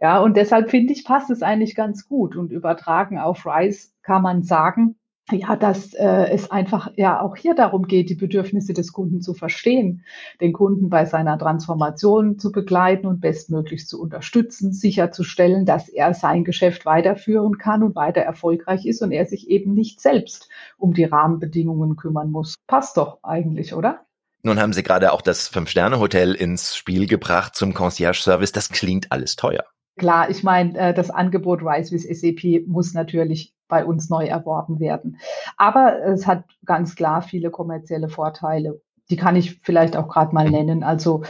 Ja, 0.00 0.18
und 0.18 0.36
deshalb 0.36 0.68
finde 0.68 0.94
ich, 0.94 1.04
passt 1.04 1.30
es 1.30 1.44
eigentlich 1.44 1.76
ganz 1.76 2.08
gut. 2.08 2.34
Und 2.34 2.50
übertragen 2.50 3.20
auf 3.20 3.46
Rise 3.46 3.90
kann 4.02 4.22
man 4.22 4.42
sagen, 4.42 4.96
ja, 5.32 5.56
dass 5.56 5.94
äh, 5.94 6.28
es 6.30 6.50
einfach 6.50 6.90
ja 6.96 7.20
auch 7.20 7.36
hier 7.36 7.54
darum 7.54 7.86
geht, 7.86 8.10
die 8.10 8.14
Bedürfnisse 8.14 8.72
des 8.72 8.92
Kunden 8.92 9.20
zu 9.20 9.34
verstehen, 9.34 10.04
den 10.40 10.52
Kunden 10.52 10.90
bei 10.90 11.04
seiner 11.04 11.38
Transformation 11.38 12.38
zu 12.38 12.52
begleiten 12.52 13.06
und 13.06 13.20
bestmöglich 13.20 13.86
zu 13.86 14.00
unterstützen, 14.00 14.72
sicherzustellen, 14.72 15.66
dass 15.66 15.88
er 15.88 16.14
sein 16.14 16.44
Geschäft 16.44 16.86
weiterführen 16.86 17.58
kann 17.58 17.82
und 17.82 17.96
weiter 17.96 18.20
erfolgreich 18.20 18.86
ist 18.86 19.02
und 19.02 19.12
er 19.12 19.26
sich 19.26 19.48
eben 19.48 19.74
nicht 19.74 20.00
selbst 20.00 20.48
um 20.78 20.92
die 20.92 21.04
Rahmenbedingungen 21.04 21.96
kümmern 21.96 22.30
muss. 22.30 22.54
Passt 22.66 22.96
doch 22.96 23.18
eigentlich, 23.22 23.74
oder? 23.74 24.06
Nun 24.44 24.60
haben 24.60 24.72
Sie 24.72 24.82
gerade 24.82 25.12
auch 25.12 25.22
das 25.22 25.46
Fünf-Sterne-Hotel 25.48 26.34
ins 26.34 26.74
Spiel 26.74 27.06
gebracht 27.06 27.54
zum 27.54 27.74
Concierge-Service. 27.74 28.50
Das 28.50 28.70
klingt 28.70 29.12
alles 29.12 29.36
teuer. 29.36 29.64
Klar, 29.98 30.30
ich 30.30 30.42
meine, 30.42 30.76
äh, 30.78 30.94
das 30.94 31.10
Angebot 31.10 31.62
Rise 31.62 31.92
with 31.92 32.02
SAP 32.02 32.66
muss 32.66 32.94
natürlich 32.94 33.54
bei 33.72 33.86
uns 33.86 34.10
neu 34.10 34.26
erworben 34.26 34.80
werden. 34.80 35.16
Aber 35.56 36.04
es 36.04 36.26
hat 36.26 36.44
ganz 36.66 36.94
klar 36.94 37.22
viele 37.22 37.50
kommerzielle 37.50 38.10
Vorteile. 38.10 38.82
Die 39.08 39.16
kann 39.16 39.34
ich 39.34 39.60
vielleicht 39.62 39.96
auch 39.96 40.08
gerade 40.08 40.34
mal 40.34 40.50
nennen. 40.50 40.82
Also 40.82 41.22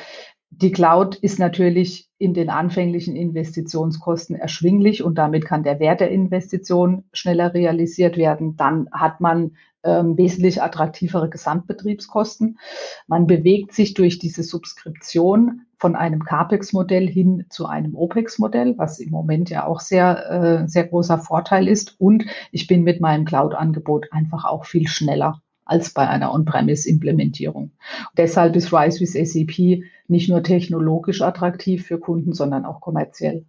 die 0.51 0.73
Cloud 0.73 1.15
ist 1.15 1.39
natürlich 1.39 2.11
in 2.19 2.35
den 2.35 2.51
anfänglichen 2.51 3.15
Investitionskosten 3.15 4.35
erschwinglich 4.35 5.05
und 5.05 5.19
damit 5.19 5.45
kann 5.45 5.63
der 5.63 5.79
Wert 5.79 6.01
der 6.01 6.11
Investition 6.11 7.05
schneller 7.13 7.55
realisiert 7.55 8.17
werden. 8.17 8.57
Dann 8.57 8.89
hat 8.91 9.21
man 9.21 9.53
ähm, 9.85 10.17
wesentlich 10.17 10.63
attraktivere 10.63 11.29
Gesamtbetriebskosten. 11.29 12.59
Man 13.07 13.27
bewegt 13.27 13.73
sich 13.73 13.95
durch 13.95 14.19
diese 14.19 14.43
Subskription 14.43 15.63
von 15.79 15.97
einem 15.97 16.25
CAPEX-Modell 16.25 17.09
hin 17.09 17.47
zu 17.51 17.67
einem 17.67 17.97
OPEX-Modell, 17.97 18.79
was 18.79 19.01
im 19.01 19.11
Moment 19.11 19.51
ja 19.51 19.67
auch 19.67 19.81
sehr, 19.81 20.31
äh, 20.31 20.69
sehr 20.69 20.85
großer 20.87 21.19
Vorteil 21.19 21.67
ist. 21.67 22.01
Und 22.01 22.25
ich 22.53 22.67
bin 22.67 22.83
mit 22.85 23.01
meinem 23.01 23.25
Cloud-Angebot 23.25 24.13
einfach 24.13 24.45
auch 24.45 24.65
viel 24.65 24.87
schneller 24.87 25.43
als 25.65 25.91
bei 25.91 26.07
einer 26.07 26.33
On-Premise-Implementierung. 26.33 27.73
Deshalb 28.17 28.57
ist 28.57 28.73
Rise 28.73 29.01
with 29.01 29.13
SAP 29.13 29.85
nicht 30.09 30.29
nur 30.29 30.43
technologisch 30.43 31.23
attraktiv 31.23 31.87
für 31.87 31.99
Kunden, 31.99 32.33
sondern 32.33 32.65
auch 32.65 32.81
kommerziell. 32.81 33.47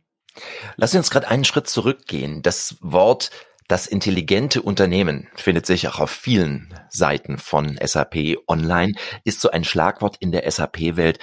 Lass 0.78 0.96
uns 0.96 1.12
gerade 1.12 1.28
einen 1.28 1.44
Schritt 1.44 1.68
zurückgehen. 1.68 2.42
Das 2.42 2.78
Wort 2.82 3.30
das 3.68 3.88
intelligente 3.88 4.62
Unternehmen 4.62 5.28
findet 5.36 5.66
sich 5.66 5.88
auch 5.88 6.00
auf 6.00 6.10
vielen 6.10 6.74
Seiten 6.90 7.38
von 7.38 7.78
SAP 7.84 8.38
online, 8.48 8.94
ist 9.24 9.42
so 9.42 9.50
ein 9.50 9.64
Schlagwort 9.64 10.18
in 10.20 10.32
der 10.32 10.50
SAP-Welt. 10.50 11.20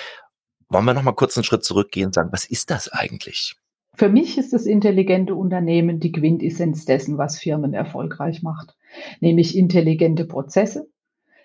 Wollen 0.68 0.84
wir 0.84 0.94
noch 0.94 1.02
mal 1.02 1.12
kurz 1.12 1.36
einen 1.36 1.44
Schritt 1.44 1.64
zurückgehen 1.64 2.06
und 2.06 2.14
sagen, 2.14 2.30
was 2.32 2.44
ist 2.44 2.70
das 2.70 2.88
eigentlich? 2.88 3.56
Für 3.94 4.08
mich 4.08 4.38
ist 4.38 4.52
das 4.52 4.66
intelligente 4.66 5.34
Unternehmen 5.34 6.00
die 6.00 6.12
Quintessenz 6.12 6.84
dessen, 6.84 7.18
was 7.18 7.38
Firmen 7.38 7.74
erfolgreich 7.74 8.42
macht, 8.42 8.76
nämlich 9.20 9.56
intelligente 9.56 10.24
Prozesse, 10.24 10.88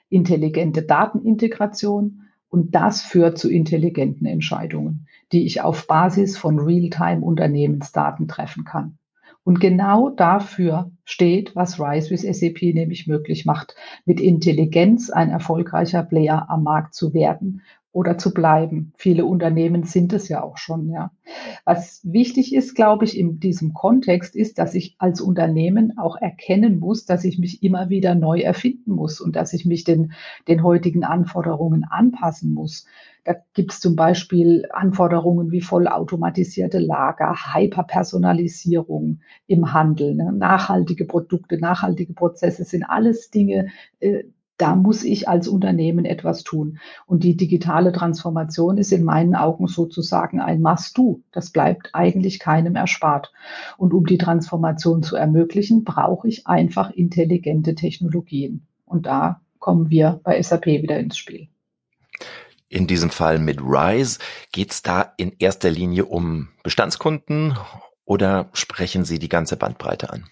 intelligente 0.09 0.83
Datenintegration 0.83 2.21
und 2.47 2.73
das 2.73 3.01
führt 3.01 3.37
zu 3.37 3.49
intelligenten 3.49 4.25
Entscheidungen, 4.25 5.07
die 5.31 5.45
ich 5.45 5.61
auf 5.61 5.87
Basis 5.87 6.37
von 6.37 6.59
Realtime-Unternehmensdaten 6.59 8.27
treffen 8.27 8.63
kann. 8.63 8.97
Und 9.45 9.59
genau 9.59 10.09
dafür 10.09 10.91
steht, 11.03 11.55
was 11.55 11.79
Rise 11.79 12.09
with 12.09 12.23
SAP 12.23 12.73
nämlich 12.73 13.05
möglich 13.05 13.45
macht, 13.45 13.75
mit 14.03 14.19
Intelligenz 14.19 15.11
ein 15.11 15.29
erfolgreicher 15.29 16.01
Player 16.01 16.49
am 16.49 16.63
Markt 16.63 16.95
zu 16.95 17.13
werden 17.13 17.61
oder 17.91 18.17
zu 18.17 18.33
bleiben. 18.33 18.91
Viele 18.97 19.23
Unternehmen 19.23 19.83
sind 19.83 20.13
es 20.13 20.29
ja 20.29 20.41
auch 20.41 20.57
schon, 20.57 20.89
ja. 20.89 21.11
Was 21.63 22.01
wichtig 22.03 22.55
ist, 22.55 22.73
glaube 22.73 23.05
ich, 23.05 23.17
in 23.17 23.39
diesem 23.39 23.73
Kontext 23.73 24.35
ist, 24.35 24.57
dass 24.57 24.73
ich 24.73 24.95
als 24.97 25.21
Unternehmen 25.21 25.97
auch 25.99 26.17
erkennen 26.17 26.79
muss, 26.79 27.05
dass 27.05 27.23
ich 27.23 27.37
mich 27.37 27.61
immer 27.61 27.89
wieder 27.89 28.15
neu 28.15 28.39
erfinden 28.39 28.93
muss 28.93 29.21
und 29.21 29.35
dass 29.35 29.53
ich 29.53 29.63
mich 29.65 29.83
den, 29.83 30.13
den 30.47 30.63
heutigen 30.63 31.03
Anforderungen 31.03 31.83
anpassen 31.83 32.51
muss. 32.51 32.87
Da 33.25 33.35
gibt 33.55 33.73
es 33.73 33.79
zum 33.79 33.95
Beispiel 33.95 34.65
Anforderungen 34.71 35.51
wie 35.51 35.61
vollautomatisierte 35.61 36.77
Lager, 36.77 37.35
Hyperpersonalisierung 37.53 39.19
im 39.47 39.73
Handel, 39.73 40.13
ne? 40.13 40.31
nachhaltige 40.31 41.05
Produkte, 41.05 41.59
nachhaltige 41.59 42.13
Prozesse 42.13 42.63
sind 42.63 42.83
alles 42.83 43.31
Dinge, 43.31 43.69
äh, 43.99 44.25
da 44.57 44.75
muss 44.75 45.03
ich 45.03 45.27
als 45.27 45.47
Unternehmen 45.47 46.05
etwas 46.05 46.43
tun. 46.43 46.77
Und 47.07 47.23
die 47.23 47.35
digitale 47.35 47.91
Transformation 47.91 48.77
ist 48.77 48.93
in 48.93 49.03
meinen 49.03 49.35
Augen 49.35 49.67
sozusagen 49.67 50.39
ein 50.39 50.61
Must-Do. 50.61 51.21
Das 51.31 51.49
bleibt 51.49 51.89
eigentlich 51.93 52.39
keinem 52.39 52.75
erspart. 52.75 53.33
Und 53.77 53.93
um 53.93 54.05
die 54.05 54.19
Transformation 54.19 55.03
zu 55.03 55.17
ermöglichen, 55.17 55.83
brauche 55.83 56.27
ich 56.27 56.47
einfach 56.47 56.91
intelligente 56.91 57.75
Technologien. 57.75 58.65
Und 58.85 59.07
da 59.07 59.41
kommen 59.59 59.89
wir 59.89 60.21
bei 60.23 60.41
SAP 60.41 60.67
wieder 60.67 60.99
ins 60.99 61.17
Spiel 61.17 61.49
in 62.69 62.87
diesem 62.87 63.09
Fall 63.09 63.39
mit 63.39 63.61
Rise. 63.61 64.19
Geht 64.51 64.71
es 64.71 64.81
da 64.81 65.13
in 65.17 65.33
erster 65.39 65.69
Linie 65.69 66.05
um 66.05 66.49
Bestandskunden 66.63 67.57
oder 68.05 68.49
sprechen 68.53 69.05
Sie 69.05 69.19
die 69.19 69.29
ganze 69.29 69.57
Bandbreite 69.57 70.11
an? 70.11 70.25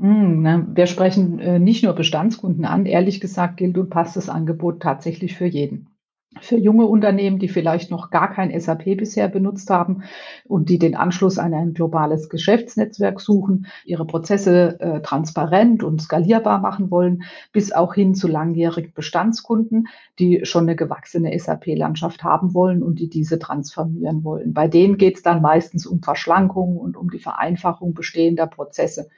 Hm, 0.00 0.74
wir 0.74 0.86
sprechen 0.86 1.38
äh, 1.38 1.58
nicht 1.58 1.84
nur 1.84 1.92
Bestandskunden 1.92 2.64
an. 2.64 2.86
Ehrlich 2.86 3.20
gesagt 3.20 3.58
gilt 3.58 3.78
und 3.78 3.90
passt 3.90 4.16
das 4.16 4.28
Angebot 4.28 4.82
tatsächlich 4.82 5.36
für 5.36 5.46
jeden 5.46 5.91
für 6.40 6.56
junge 6.56 6.86
Unternehmen, 6.86 7.38
die 7.38 7.48
vielleicht 7.48 7.90
noch 7.90 8.10
gar 8.10 8.32
kein 8.32 8.58
SAP 8.58 8.96
bisher 8.96 9.28
benutzt 9.28 9.68
haben 9.70 10.02
und 10.46 10.68
die 10.68 10.78
den 10.78 10.96
Anschluss 10.96 11.38
an 11.38 11.52
ein 11.52 11.74
globales 11.74 12.28
Geschäftsnetzwerk 12.28 13.20
suchen, 13.20 13.66
ihre 13.84 14.06
Prozesse 14.06 14.80
äh, 14.80 15.00
transparent 15.02 15.82
und 15.82 16.00
skalierbar 16.00 16.60
machen 16.60 16.90
wollen, 16.90 17.24
bis 17.52 17.72
auch 17.72 17.94
hin 17.94 18.14
zu 18.14 18.28
langjährigen 18.28 18.92
Bestandskunden, 18.94 19.88
die 20.18 20.40
schon 20.44 20.64
eine 20.64 20.76
gewachsene 20.76 21.38
SAP-Landschaft 21.38 22.24
haben 22.24 22.54
wollen 22.54 22.82
und 22.82 22.98
die 22.98 23.08
diese 23.08 23.38
transformieren 23.38 24.24
wollen. 24.24 24.54
Bei 24.54 24.68
denen 24.68 24.96
geht 24.96 25.16
es 25.16 25.22
dann 25.22 25.42
meistens 25.42 25.86
um 25.86 26.02
Verschlankung 26.02 26.76
und 26.78 26.96
um 26.96 27.10
die 27.10 27.18
Vereinfachung 27.18 27.94
bestehender 27.94 28.46
Prozesse. 28.46 29.10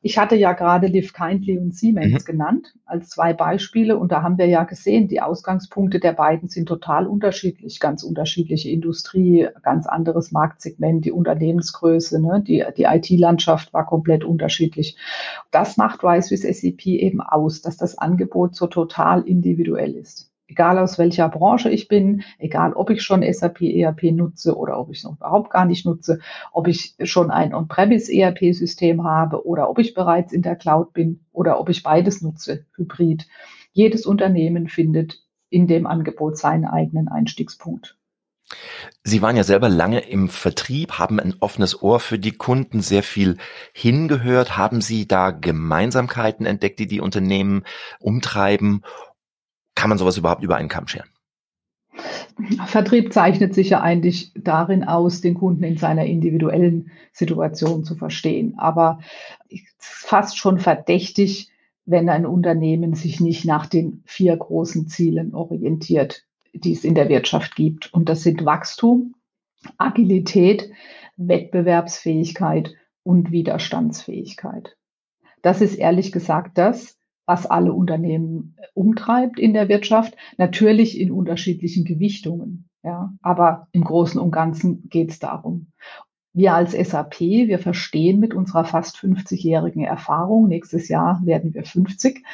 Ich 0.00 0.18
hatte 0.18 0.36
ja 0.36 0.52
gerade 0.52 0.86
Liv 0.86 1.12
Kindly 1.12 1.58
und 1.58 1.74
Siemens 1.74 2.22
mhm. 2.22 2.24
genannt 2.24 2.74
als 2.86 3.08
zwei 3.08 3.32
Beispiele 3.32 3.98
und 3.98 4.12
da 4.12 4.22
haben 4.22 4.38
wir 4.38 4.46
ja 4.46 4.64
gesehen, 4.64 5.08
die 5.08 5.20
Ausgangspunkte 5.20 5.98
der 5.98 6.12
beiden 6.12 6.48
sind 6.52 6.66
total 6.66 7.06
unterschiedlich, 7.06 7.80
ganz 7.80 8.02
unterschiedliche 8.02 8.70
Industrie, 8.70 9.48
ganz 9.62 9.86
anderes 9.86 10.32
Marktsegment, 10.32 11.04
die 11.04 11.12
Unternehmensgröße, 11.12 12.20
ne? 12.20 12.42
die, 12.46 12.64
die 12.76 12.84
IT-Landschaft 12.84 13.72
war 13.72 13.86
komplett 13.86 14.24
unterschiedlich. 14.24 14.96
Das 15.50 15.76
macht 15.76 16.04
Rise 16.04 16.36
SAP 16.36 16.86
eben 16.86 17.20
aus, 17.20 17.62
dass 17.62 17.76
das 17.76 17.98
Angebot 17.98 18.54
so 18.54 18.66
total 18.66 19.22
individuell 19.22 19.94
ist. 19.94 20.32
egal 20.52 20.78
aus 20.78 20.98
welcher 20.98 21.28
Branche 21.30 21.70
ich 21.70 21.88
bin, 21.88 22.22
egal 22.38 22.74
ob 22.74 22.90
ich 22.90 23.02
schon 23.02 23.22
SAP 23.22 23.62
ERP 23.62 24.12
nutze 24.12 24.56
oder 24.56 24.78
ob 24.78 24.90
ich 24.90 24.98
es 24.98 25.04
noch 25.04 25.16
überhaupt 25.16 25.50
gar 25.50 25.64
nicht 25.64 25.86
nutze, 25.86 26.20
ob 26.52 26.68
ich 26.68 26.94
schon 27.04 27.30
ein 27.30 27.54
On-Premise 27.54 28.12
ERP-System 28.12 29.02
habe 29.02 29.46
oder 29.46 29.70
ob 29.70 29.78
ich 29.78 29.94
bereits 29.94 30.32
in 30.32 30.42
der 30.42 30.56
Cloud 30.56 30.92
bin 30.92 31.20
oder 31.32 31.58
ob 31.58 31.70
ich 31.70 31.82
beides 31.82 32.20
nutze, 32.20 32.66
hybrid. 32.76 33.26
Jedes 33.72 34.04
Unternehmen 34.04 34.68
findet 34.68 35.22
in 35.52 35.66
dem 35.66 35.86
Angebot 35.86 36.38
seinen 36.38 36.64
eigenen 36.64 37.08
Einstiegspunkt. 37.08 37.96
Sie 39.02 39.22
waren 39.22 39.36
ja 39.36 39.44
selber 39.44 39.68
lange 39.68 40.00
im 40.00 40.28
Vertrieb, 40.28 40.98
haben 40.98 41.18
ein 41.18 41.34
offenes 41.40 41.82
Ohr 41.82 42.00
für 42.00 42.18
die 42.18 42.32
Kunden, 42.32 42.80
sehr 42.80 43.02
viel 43.02 43.38
hingehört. 43.72 44.56
Haben 44.56 44.80
Sie 44.80 45.08
da 45.08 45.30
Gemeinsamkeiten 45.30 46.46
entdeckt, 46.46 46.78
die 46.78 46.86
die 46.86 47.00
Unternehmen 47.00 47.64
umtreiben? 47.98 48.82
Kann 49.74 49.88
man 49.88 49.98
sowas 49.98 50.18
überhaupt 50.18 50.42
über 50.42 50.56
einen 50.56 50.68
Kamm 50.68 50.86
scheren? 50.86 51.08
Vertrieb 52.66 53.12
zeichnet 53.12 53.54
sich 53.54 53.70
ja 53.70 53.80
eigentlich 53.80 54.32
darin 54.34 54.84
aus, 54.84 55.20
den 55.20 55.34
Kunden 55.34 55.64
in 55.64 55.76
seiner 55.76 56.06
individuellen 56.06 56.90
Situation 57.12 57.84
zu 57.84 57.94
verstehen. 57.94 58.54
Aber 58.58 59.00
fast 59.78 60.38
schon 60.38 60.58
verdächtig, 60.58 61.51
wenn 61.84 62.08
ein 62.08 62.26
Unternehmen 62.26 62.94
sich 62.94 63.20
nicht 63.20 63.44
nach 63.44 63.66
den 63.66 64.02
vier 64.04 64.36
großen 64.36 64.86
Zielen 64.86 65.34
orientiert, 65.34 66.24
die 66.54 66.72
es 66.72 66.84
in 66.84 66.94
der 66.94 67.08
Wirtschaft 67.08 67.56
gibt. 67.56 67.92
Und 67.92 68.08
das 68.08 68.22
sind 68.22 68.44
Wachstum, 68.44 69.14
Agilität, 69.78 70.70
Wettbewerbsfähigkeit 71.16 72.74
und 73.02 73.32
Widerstandsfähigkeit. 73.32 74.76
Das 75.42 75.60
ist 75.60 75.74
ehrlich 75.74 76.12
gesagt 76.12 76.56
das, 76.56 76.98
was 77.26 77.46
alle 77.46 77.72
Unternehmen 77.72 78.56
umtreibt 78.74 79.38
in 79.38 79.54
der 79.54 79.68
Wirtschaft, 79.68 80.16
natürlich 80.38 80.98
in 80.98 81.10
unterschiedlichen 81.10 81.84
Gewichtungen. 81.84 82.68
Ja, 82.84 83.12
aber 83.22 83.68
im 83.70 83.84
Großen 83.84 84.20
und 84.20 84.32
Ganzen 84.32 84.88
geht 84.88 85.10
es 85.10 85.20
darum. 85.20 85.68
Wir 86.34 86.54
als 86.54 86.72
SAP, 86.72 87.20
wir 87.20 87.58
verstehen 87.58 88.18
mit 88.18 88.32
unserer 88.32 88.64
fast 88.64 88.96
50-jährigen 88.96 89.84
Erfahrung, 89.84 90.48
nächstes 90.48 90.88
Jahr 90.88 91.20
werden 91.24 91.52
wir 91.52 91.64
50, 91.64 92.24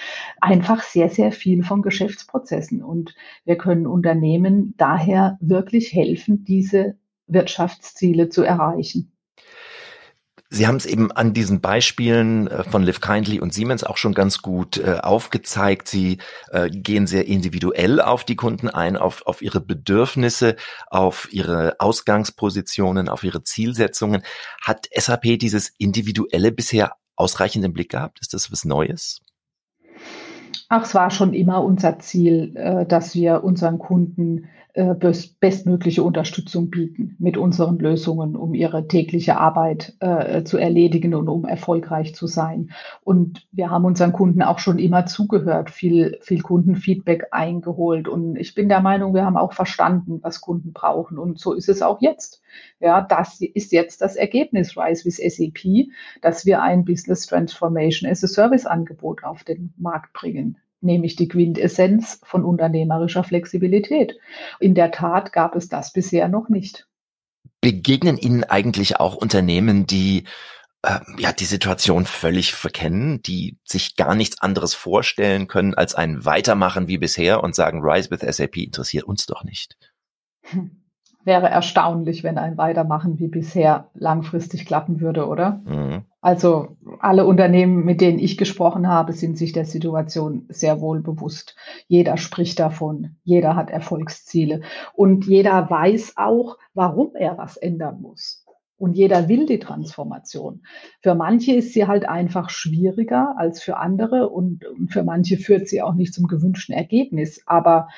einfach 0.41 0.83
sehr, 0.85 1.09
sehr 1.09 1.33
viel 1.33 1.65
von 1.65 1.83
Geschäftsprozessen. 1.83 2.83
Und 2.83 3.15
wir 3.45 3.57
können 3.57 3.89
Unternehmen 3.89 4.75
daher 4.77 5.37
wirklich 5.41 5.93
helfen, 5.93 6.45
diese 6.45 6.97
Wirtschaftsziele 7.27 8.29
zu 8.29 8.43
erreichen. 8.45 9.13
Sie 10.51 10.67
haben 10.67 10.77
es 10.77 10.87
eben 10.87 11.13
an 11.13 11.35
diesen 11.35 11.61
Beispielen 11.61 12.47
äh, 12.47 12.65
von 12.65 12.83
Live 12.83 13.01
Kindly 13.01 13.39
und 13.39 13.53
Siemens 13.53 13.85
auch 13.85 13.99
schon 13.99 14.15
ganz 14.15 14.41
gut 14.41 14.79
äh, 14.79 14.99
aufgezeigt. 15.03 15.89
Sie 15.89 16.19
äh, 16.51 16.71
gehen 16.71 17.07
sehr 17.07 17.27
individuell 17.27 18.01
auf 18.01 18.25
die 18.25 18.37
Kunden 18.37 18.71
ein, 18.71 18.97
auf, 18.97 19.27
auf 19.27 19.43
ihre 19.43 19.61
Bedürfnisse, 19.61 20.57
auf 20.87 21.29
ihre 21.31 21.77
Ausgangspositionen, 21.81 23.11
auf 23.11 23.25
ihre 23.25 23.43
Zielsetzungen. 23.43 24.23
Hat 24.63 24.89
SAP 24.95 25.39
dieses 25.39 25.69
Individuelle 25.77 26.51
bisher 26.51 26.93
ausreichend 27.15 27.65
im 27.67 27.75
Blick 27.75 27.91
gehabt? 27.91 28.19
Ist 28.21 28.33
das 28.33 28.51
was 28.51 28.65
Neues? 28.65 29.21
Ach, 30.69 30.85
es 30.85 30.95
war 30.95 31.11
schon 31.11 31.33
immer 31.33 31.65
unser 31.65 31.99
Ziel, 31.99 32.85
dass 32.89 33.15
wir 33.15 33.43
unseren 33.43 33.79
Kunden 33.79 34.49
äh, 34.79 34.95
bestmögliche 35.41 36.05
Unterstützung 36.05 36.71
bieten 36.71 37.17
mit 37.19 37.37
unseren 37.37 37.81
Lösungen, 37.81 38.37
um 38.37 38.55
ihre 38.55 38.87
tägliche 38.87 39.37
Arbeit 39.37 39.95
äh, 39.99 40.45
zu 40.45 40.57
erledigen 40.57 41.15
und 41.15 41.29
um 41.29 41.45
erfolgreich 41.47 42.15
zu 42.15 42.29
sein. 42.29 42.71
Und 43.03 43.49
wir 43.51 43.71
haben 43.71 43.85
unseren 43.87 44.13
Kunden 44.13 44.41
auch 44.41 44.61
schon 44.61 44.79
immer 44.79 45.07
zugehört, 45.07 45.71
viel, 45.71 46.19
viel 46.21 46.43
Kundenfeedback 46.43 47.27
eingeholt. 47.33 48.07
Und 48.07 48.37
ich 48.37 48.55
bin 48.55 48.69
der 48.69 48.81
Meinung, 48.81 49.15
wir 49.15 49.25
haben 49.25 49.37
auch 49.37 49.53
verstanden, 49.53 50.21
was 50.23 50.41
Kunden 50.41 50.73
brauchen. 50.73 51.19
Und 51.19 51.41
so 51.41 51.55
ist 51.55 51.69
es 51.69 51.83
auch 51.83 52.01
jetzt. 52.01 52.41
Ja, 52.81 53.01
das 53.01 53.41
ist 53.41 53.73
jetzt 53.73 54.01
das 54.01 54.17
Ergebnis 54.17 54.77
Rise 54.77 55.05
with 55.05 55.17
SAP, 55.17 55.89
dass 56.23 56.47
wir 56.47 56.63
ein 56.63 56.85
Business 56.85 57.27
Transformation 57.27 58.11
as 58.11 58.25
a 58.25 58.29
Service 58.29 58.67
Angebot 58.67 59.25
auf 59.25 59.45
den 59.45 59.73
Markt 59.77 60.13
bringen 60.13 60.59
nämlich 60.81 61.17
die 61.17 61.29
Quintessenz 61.29 62.21
von 62.25 62.45
unternehmerischer 62.45 63.25
Flexibilität. 63.25 64.17
In 64.61 64.75
der 64.75 64.91
Tat 64.91 65.33
gab 65.33 65.55
es 65.57 65.69
das 65.69 65.93
bisher 65.93 66.29
noch 66.29 66.49
nicht. 66.49 66.87
Begegnen 67.61 68.17
Ihnen 68.17 68.45
eigentlich 68.45 69.01
auch 69.01 69.17
Unternehmen, 69.17 69.87
die 69.87 70.25
äh, 70.83 71.01
ja 71.19 71.33
die 71.33 71.45
Situation 71.45 72.07
völlig 72.07 72.55
verkennen, 72.55 73.21
die 73.23 73.59
sich 73.65 73.97
gar 73.97 74.15
nichts 74.15 74.41
anderes 74.41 74.75
vorstellen 74.75 75.49
können 75.49 75.75
als 75.75 75.95
ein 75.95 76.25
Weitermachen 76.25 76.87
wie 76.87 76.99
bisher 76.99 77.43
und 77.43 77.55
sagen, 77.55 77.81
Rise 77.83 78.11
with 78.11 78.21
SAP 78.21 78.59
interessiert 78.59 79.05
uns 79.05 79.27
doch 79.27 79.43
nicht? 79.43 79.77
Hm. 80.43 80.83
Wäre 81.29 81.51
erstaunlich, 81.51 82.25
wenn 82.25 82.39
ein 82.39 82.57
Weitermachen 82.57 83.19
wie 83.19 83.29
bisher 83.29 83.91
langfristig 83.93 84.65
klappen 84.65 85.03
würde, 85.03 85.27
oder? 85.27 85.61
Mhm. 85.67 86.05
Also 86.23 86.79
alle 87.01 87.27
Unternehmen, 87.27 87.85
mit 87.85 88.01
denen 88.01 88.19
ich 88.19 88.39
gesprochen 88.39 88.89
habe, 88.89 89.13
sind 89.13 89.37
sich 89.37 89.53
der 89.53 89.67
Situation 89.67 90.47
sehr 90.49 90.81
wohl 90.81 91.03
bewusst. 91.03 91.55
Jeder 91.87 92.17
spricht 92.17 92.59
davon, 92.59 93.17
jeder 93.25 93.57
hat 93.57 93.69
Erfolgsziele 93.69 94.63
und 94.95 95.27
jeder 95.27 95.69
weiß 95.69 96.15
auch, 96.17 96.57
warum 96.73 97.15
er 97.15 97.37
was 97.37 97.59
ändern 97.59 98.01
muss. 98.01 98.47
Und 98.79 98.97
jeder 98.97 99.29
will 99.29 99.45
die 99.45 99.59
Transformation. 99.59 100.63
Für 101.03 101.15
manche 101.15 101.57
ist 101.57 101.75
sie 101.75 101.87
halt 101.87 102.09
einfach 102.09 102.49
schwieriger 102.49 103.35
als 103.37 103.63
für 103.63 103.77
andere 103.77 104.31
und 104.31 104.65
für 104.89 105.05
manche 105.05 105.37
führt 105.37 105.69
sie 105.69 105.83
auch 105.83 105.93
nicht 105.93 106.15
zum 106.15 106.27
gewünschten 106.27 106.75
Ergebnis. 106.75 107.43
Aber 107.45 107.89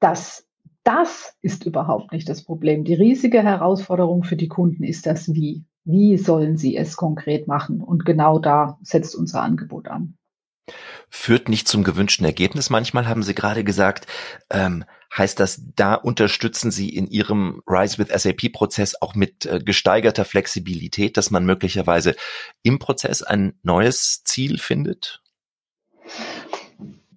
das, 0.00 0.48
das 0.84 1.36
ist 1.42 1.64
überhaupt 1.64 2.12
nicht 2.12 2.28
das 2.28 2.42
Problem. 2.42 2.84
Die 2.84 2.94
riesige 2.94 3.42
Herausforderung 3.42 4.24
für 4.24 4.36
die 4.36 4.48
Kunden 4.48 4.84
ist 4.84 5.06
das 5.06 5.32
Wie. 5.32 5.64
Wie 5.84 6.16
sollen 6.16 6.56
sie 6.56 6.76
es 6.76 6.96
konkret 6.96 7.48
machen? 7.48 7.80
Und 7.80 8.04
genau 8.04 8.38
da 8.38 8.78
setzt 8.82 9.14
unser 9.14 9.42
Angebot 9.42 9.88
an. 9.88 10.16
Führt 11.08 11.48
nicht 11.48 11.68
zum 11.68 11.82
gewünschten 11.82 12.24
Ergebnis. 12.24 12.70
Manchmal 12.70 13.08
haben 13.08 13.22
Sie 13.22 13.34
gerade 13.34 13.64
gesagt, 13.64 14.06
ähm, 14.48 14.84
heißt 15.16 15.38
das, 15.40 15.62
da 15.74 15.94
unterstützen 15.94 16.70
Sie 16.70 16.88
in 16.88 17.06
Ihrem 17.08 17.62
Rise 17.66 17.98
with 17.98 18.08
SAP 18.08 18.52
Prozess 18.52 18.94
auch 19.00 19.14
mit 19.14 19.44
äh, 19.44 19.58
gesteigerter 19.58 20.24
Flexibilität, 20.24 21.16
dass 21.16 21.30
man 21.30 21.44
möglicherweise 21.44 22.14
im 22.62 22.78
Prozess 22.78 23.22
ein 23.22 23.58
neues 23.62 24.22
Ziel 24.24 24.58
findet? 24.58 25.22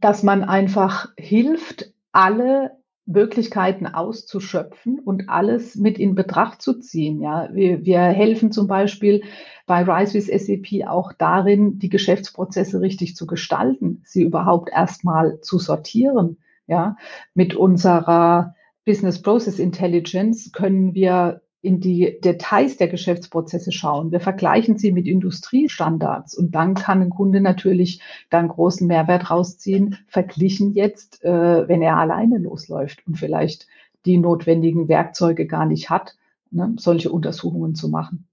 Dass 0.02 0.24
man 0.24 0.44
einfach 0.44 1.10
hilft, 1.18 1.94
alle 2.12 2.72
Möglichkeiten 3.06 3.86
auszuschöpfen 3.86 5.00
und 5.00 5.30
alles 5.30 5.76
mit 5.76 6.00
in 6.00 6.16
Betracht 6.16 6.62
zu 6.62 6.80
ziehen. 6.80 7.22
Ja, 7.22 7.50
wir, 7.54 7.86
wir 7.86 8.00
helfen 8.00 8.52
zum 8.52 8.68
Beispiel 8.68 9.24
bei 9.68 9.84
Rise 9.84 10.16
with 10.16 10.28
SAP 10.28 10.88
auch 10.88 11.14
darin, 11.14 11.78
die 11.78 11.90
Geschäftsprozesse 11.90 12.82
richtig 12.82 13.16
zu 13.16 13.28
gestalten, 13.28 14.02
sie 14.06 14.24
überhaupt 14.24 14.70
erstmal 14.72 15.40
zu 15.42 15.60
sortieren. 15.60 16.38
Ja, 16.68 16.98
mit 17.36 17.54
unserer 17.56 18.56
Business 18.86 19.22
Process 19.22 19.60
Intelligence 19.60 20.52
können 20.52 20.96
wir 20.96 21.42
in 21.66 21.80
die 21.80 22.20
Details 22.24 22.78
der 22.78 22.88
Geschäftsprozesse 22.88 23.72
schauen. 23.72 24.12
Wir 24.12 24.20
vergleichen 24.20 24.78
sie 24.78 24.92
mit 24.92 25.08
Industriestandards 25.08 26.38
und 26.38 26.54
dann 26.54 26.76
kann 26.76 27.02
ein 27.02 27.10
Kunde 27.10 27.42
natürlich 27.42 28.02
dann 28.30 28.48
großen 28.48 28.88
Mehrwert 28.88 29.32
rausziehen, 29.32 29.98
verglichen 30.08 30.74
jetzt, 30.74 31.24
äh, 31.24 31.68
wenn 31.68 31.82
er 31.82 31.98
alleine 31.98 32.38
losläuft 32.38 33.06
und 33.08 33.18
vielleicht 33.18 33.68
die 34.06 34.18
notwendigen 34.18 34.88
Werkzeuge 34.88 35.48
gar 35.48 35.66
nicht 35.66 35.90
hat, 35.90 36.16
ne, 36.52 36.76
solche 36.78 37.12
Untersuchungen 37.12 37.74
zu 37.74 37.90
machen. 37.90 38.28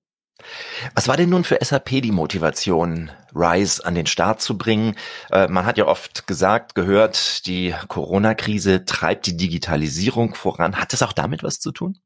Was 0.95 1.09
war 1.09 1.17
denn 1.17 1.31
nun 1.31 1.45
für 1.45 1.59
SAP 1.63 2.03
die 2.03 2.13
Motivation, 2.13 3.11
Rise 3.35 3.85
an 3.85 3.95
den 3.95 4.07
Start 4.07 4.41
zu 4.41 4.59
bringen? 4.59 4.97
Äh, 5.31 5.49
man 5.49 5.65
hat 5.65 5.79
ja 5.79 5.87
oft 5.87 6.27
gesagt, 6.27 6.75
gehört, 6.75 7.47
die 7.47 7.75
Corona-Krise 7.89 8.85
treibt 8.85 9.27
die 9.27 9.37
Digitalisierung 9.37 10.35
voran. 10.35 10.77
Hat 10.77 10.93
das 10.93 11.03
auch 11.03 11.13
damit 11.13 11.43
was 11.43 11.61
zu 11.61 11.73
tun? 11.73 11.99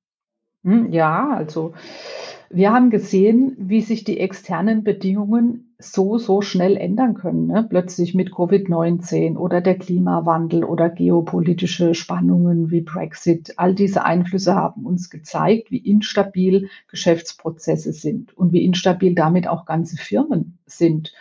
Hm, 0.67 0.93
ja, 0.93 1.31
also 1.31 1.75
wir 2.51 2.73
haben 2.73 2.91
gesehen, 2.91 3.55
wie 3.57 3.83
sich 3.83 4.03
die 4.03 4.19
externen 4.19 4.83
Bedingungen 4.83 5.75
so, 5.79 6.19
so 6.19 6.43
schnell 6.43 6.77
ändern 6.77 7.15
können. 7.15 7.47
Ne? 7.47 7.65
Plötzlich 7.69 8.15
mit 8.15 8.31
Covid-19 8.31 9.37
oder 9.37 9.61
der 9.61 9.79
Klimawandel 9.79 10.65
oder 10.65 10.89
geopolitische 10.89 11.95
Spannungen 11.95 12.73
wie 12.73 12.81
Brexit. 12.81 13.55
All 13.59 13.75
diese 13.77 14.05
Einflüsse 14.05 14.57
haben 14.57 14.87
uns 14.87 15.09
gezeigt, 15.09 15.71
wie 15.71 15.79
instabil 15.79 16.69
Geschäftsprozesse 16.89 17.93
sind 17.93 18.37
und 18.37 18.53
wie 18.53 18.65
instabil 18.65 19.15
damit 19.15 19.47
auch 19.47 19.67
ganze 19.67 19.97
Firmen 19.97 20.59
sind. 20.67 21.13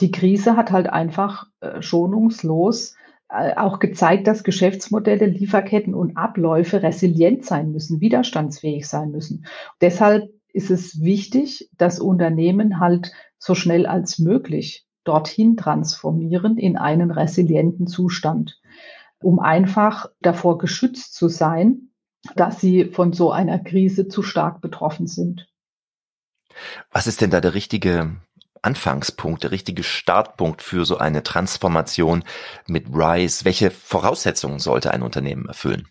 Die 0.00 0.12
Krise 0.12 0.56
hat 0.56 0.70
halt 0.70 0.88
einfach 0.88 1.48
äh, 1.60 1.82
schonungslos 1.82 2.94
auch 3.32 3.78
gezeigt, 3.78 4.26
dass 4.26 4.44
Geschäftsmodelle, 4.44 5.26
Lieferketten 5.26 5.94
und 5.94 6.16
Abläufe 6.16 6.82
resilient 6.82 7.44
sein 7.46 7.72
müssen, 7.72 8.00
widerstandsfähig 8.00 8.86
sein 8.86 9.10
müssen. 9.10 9.46
Deshalb 9.80 10.30
ist 10.52 10.70
es 10.70 11.00
wichtig, 11.00 11.70
dass 11.78 11.98
Unternehmen 11.98 12.78
halt 12.78 13.12
so 13.38 13.54
schnell 13.54 13.86
als 13.86 14.18
möglich 14.18 14.86
dorthin 15.04 15.56
transformieren 15.56 16.58
in 16.58 16.76
einen 16.76 17.10
resilienten 17.10 17.86
Zustand. 17.86 18.60
um 19.22 19.38
einfach 19.38 20.06
davor 20.20 20.58
geschützt 20.58 21.14
zu 21.14 21.28
sein, 21.28 21.90
dass 22.36 22.60
sie 22.60 22.86
von 22.86 23.12
so 23.12 23.32
einer 23.32 23.58
Krise 23.58 24.08
zu 24.08 24.22
stark 24.22 24.60
betroffen 24.60 25.06
sind. 25.06 25.48
Was 26.90 27.06
ist 27.06 27.20
denn 27.20 27.30
da 27.30 27.40
der 27.40 27.54
richtige 27.54 28.16
Anfangspunkt, 28.62 29.42
der 29.42 29.50
richtige 29.50 29.82
Startpunkt 29.82 30.62
für 30.62 30.84
so 30.84 30.98
eine 30.98 31.22
Transformation 31.22 32.24
mit 32.66 32.86
RISE? 32.92 33.44
Welche 33.44 33.70
Voraussetzungen 33.70 34.60
sollte 34.60 34.92
ein 34.92 35.02
Unternehmen 35.02 35.46
erfüllen? 35.46 35.88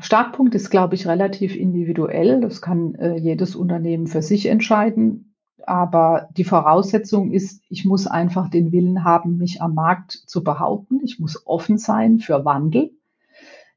Startpunkt 0.00 0.54
ist, 0.54 0.70
glaube 0.70 0.94
ich, 0.94 1.06
relativ 1.06 1.54
individuell. 1.54 2.40
Das 2.40 2.62
kann 2.62 2.94
äh, 2.94 3.16
jedes 3.16 3.54
Unternehmen 3.54 4.06
für 4.06 4.22
sich 4.22 4.46
entscheiden. 4.46 5.34
Aber 5.66 6.28
die 6.36 6.44
Voraussetzung 6.44 7.32
ist, 7.32 7.62
ich 7.68 7.84
muss 7.84 8.06
einfach 8.06 8.48
den 8.48 8.72
Willen 8.72 9.04
haben, 9.04 9.36
mich 9.36 9.60
am 9.60 9.74
Markt 9.74 10.12
zu 10.12 10.42
behaupten. 10.42 11.00
Ich 11.04 11.18
muss 11.18 11.46
offen 11.46 11.76
sein 11.76 12.18
für 12.18 12.44
Wandel. 12.44 12.92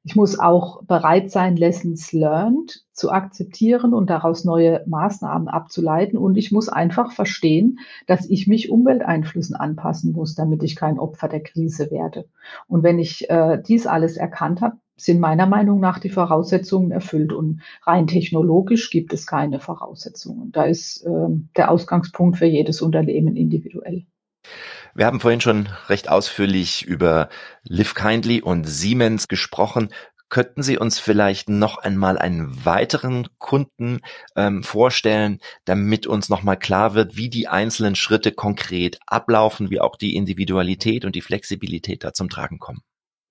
Ich 0.06 0.18
muss 0.18 0.38
auch 0.38 0.84
bereit 0.84 1.32
sein, 1.32 1.56
Lessons 1.56 2.12
learned 2.12 2.84
zu 2.92 3.10
akzeptieren 3.10 3.94
und 3.94 4.10
daraus 4.10 4.44
neue 4.44 4.84
Maßnahmen 4.86 5.48
abzuleiten. 5.48 6.18
Und 6.18 6.36
ich 6.36 6.52
muss 6.52 6.68
einfach 6.68 7.14
verstehen, 7.14 7.80
dass 8.06 8.30
ich 8.30 8.46
mich 8.46 8.70
Umwelteinflüssen 8.70 9.56
anpassen 9.56 10.12
muss, 10.12 10.36
damit 10.36 10.62
ich 10.62 10.76
kein 10.76 11.00
Opfer 11.00 11.30
der 11.30 11.42
Krise 11.42 11.90
werde. 11.90 12.26
Und 12.68 12.84
wenn 12.84 13.00
ich 13.00 13.30
äh, 13.30 13.62
dies 13.66 13.88
alles 13.88 14.18
erkannt 14.18 14.60
habe, 14.60 14.76
sind 14.98 15.22
meiner 15.22 15.46
Meinung 15.46 15.80
nach 15.80 16.00
die 16.00 16.10
Voraussetzungen 16.10 16.92
erfüllt. 16.92 17.32
Und 17.32 17.62
rein 17.84 18.06
technologisch 18.06 18.90
gibt 18.90 19.14
es 19.14 19.26
keine 19.26 19.62
Voraussetzungen. 19.62 20.52
Da 20.52 20.66
ist 20.66 21.06
äh, 21.06 21.30
der 21.56 21.72
Ausgangspunkt 21.72 22.38
für 22.38 22.46
jedes 22.46 22.82
Unternehmen 22.82 23.38
individuell. 23.38 24.06
Wir 24.96 25.08
haben 25.08 25.20
vorhin 25.20 25.42
schon 25.42 25.70
recht 25.90 26.08
ausführlich 26.10 26.86
über 26.86 27.30
Live 27.64 27.96
Kindly 27.96 28.42
und 28.42 28.66
Siemens 28.66 29.28
gesprochen. 29.28 29.90
Könnten 30.30 30.62
Sie 30.64 30.78
uns 30.78 31.00
vielleicht 31.00 31.50
noch 31.50 31.78
einmal 31.78 32.18
einen 32.18 32.66
weiteren 32.66 33.28
Kunden 33.40 34.02
ähm, 34.36 34.64
vorstellen, 34.64 35.40
damit 35.66 36.06
uns 36.06 36.30
nochmal 36.30 36.58
klar 36.58 36.94
wird, 36.94 37.18
wie 37.18 37.30
die 37.30 37.48
einzelnen 37.48 37.96
Schritte 37.96 38.32
konkret 38.32 39.00
ablaufen, 39.08 39.70
wie 39.70 39.80
auch 39.80 39.96
die 39.96 40.16
Individualität 40.16 41.06
und 41.06 41.16
die 41.16 41.22
Flexibilität 41.22 42.04
da 42.04 42.14
zum 42.14 42.30
Tragen 42.30 42.60
kommen? 42.60 42.82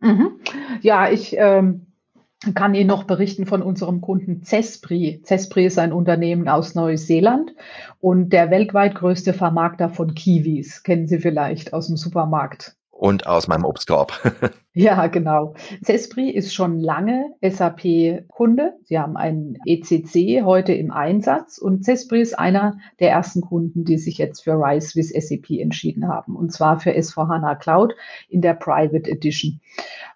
Mhm. 0.01 0.41
Ja, 0.81 1.11
ich 1.11 1.37
ähm, 1.37 1.92
kann 2.55 2.75
Ihnen 2.75 2.89
noch 2.89 3.05
berichten 3.05 3.47
von 3.47 3.63
unserem 3.63 4.01
Kunden 4.01 4.43
Cespri. 4.45 5.23
Cespri 5.25 5.67
ist 5.67 5.79
ein 5.79 5.93
Unternehmen 5.93 6.49
aus 6.49 6.75
Neuseeland 6.75 7.55
und 8.01 8.31
der 8.33 8.51
weltweit 8.51 8.95
größte 8.95 9.33
Vermarkter 9.33 9.89
von 9.89 10.15
Kiwis. 10.15 10.83
Kennen 10.83 11.07
Sie 11.07 11.19
vielleicht 11.19 11.73
aus 11.73 11.87
dem 11.87 11.97
Supermarkt. 11.97 12.77
Und 13.03 13.27
aus 13.27 13.49
meinem 13.49 13.65
Obstkorb. 13.65 14.13
ja, 14.75 15.09
genau. 15.09 15.55
Cespri 15.85 16.31
ist 16.31 16.55
schon 16.55 16.79
lange 16.79 17.33
SAP-Kunde. 17.43 18.75
Sie 18.85 18.97
haben 18.97 19.17
einen 19.17 19.59
ECC 19.67 20.45
heute 20.45 20.73
im 20.73 20.93
Einsatz 20.93 21.59
und 21.59 21.85
Cespri 21.85 22.21
ist 22.21 22.39
einer 22.39 22.79
der 23.01 23.11
ersten 23.11 23.41
Kunden, 23.41 23.85
die 23.85 23.99
sich 23.99 24.19
jetzt 24.19 24.45
für 24.45 24.53
RISE 24.53 24.95
with 24.95 25.09
SAP 25.09 25.51
entschieden 25.59 26.07
haben. 26.07 26.37
Und 26.37 26.53
zwar 26.53 26.79
für 26.79 26.93
S4HANA 26.93 27.57
Cloud 27.57 27.93
in 28.29 28.41
der 28.41 28.55
Private 28.55 29.11
Edition. 29.11 29.61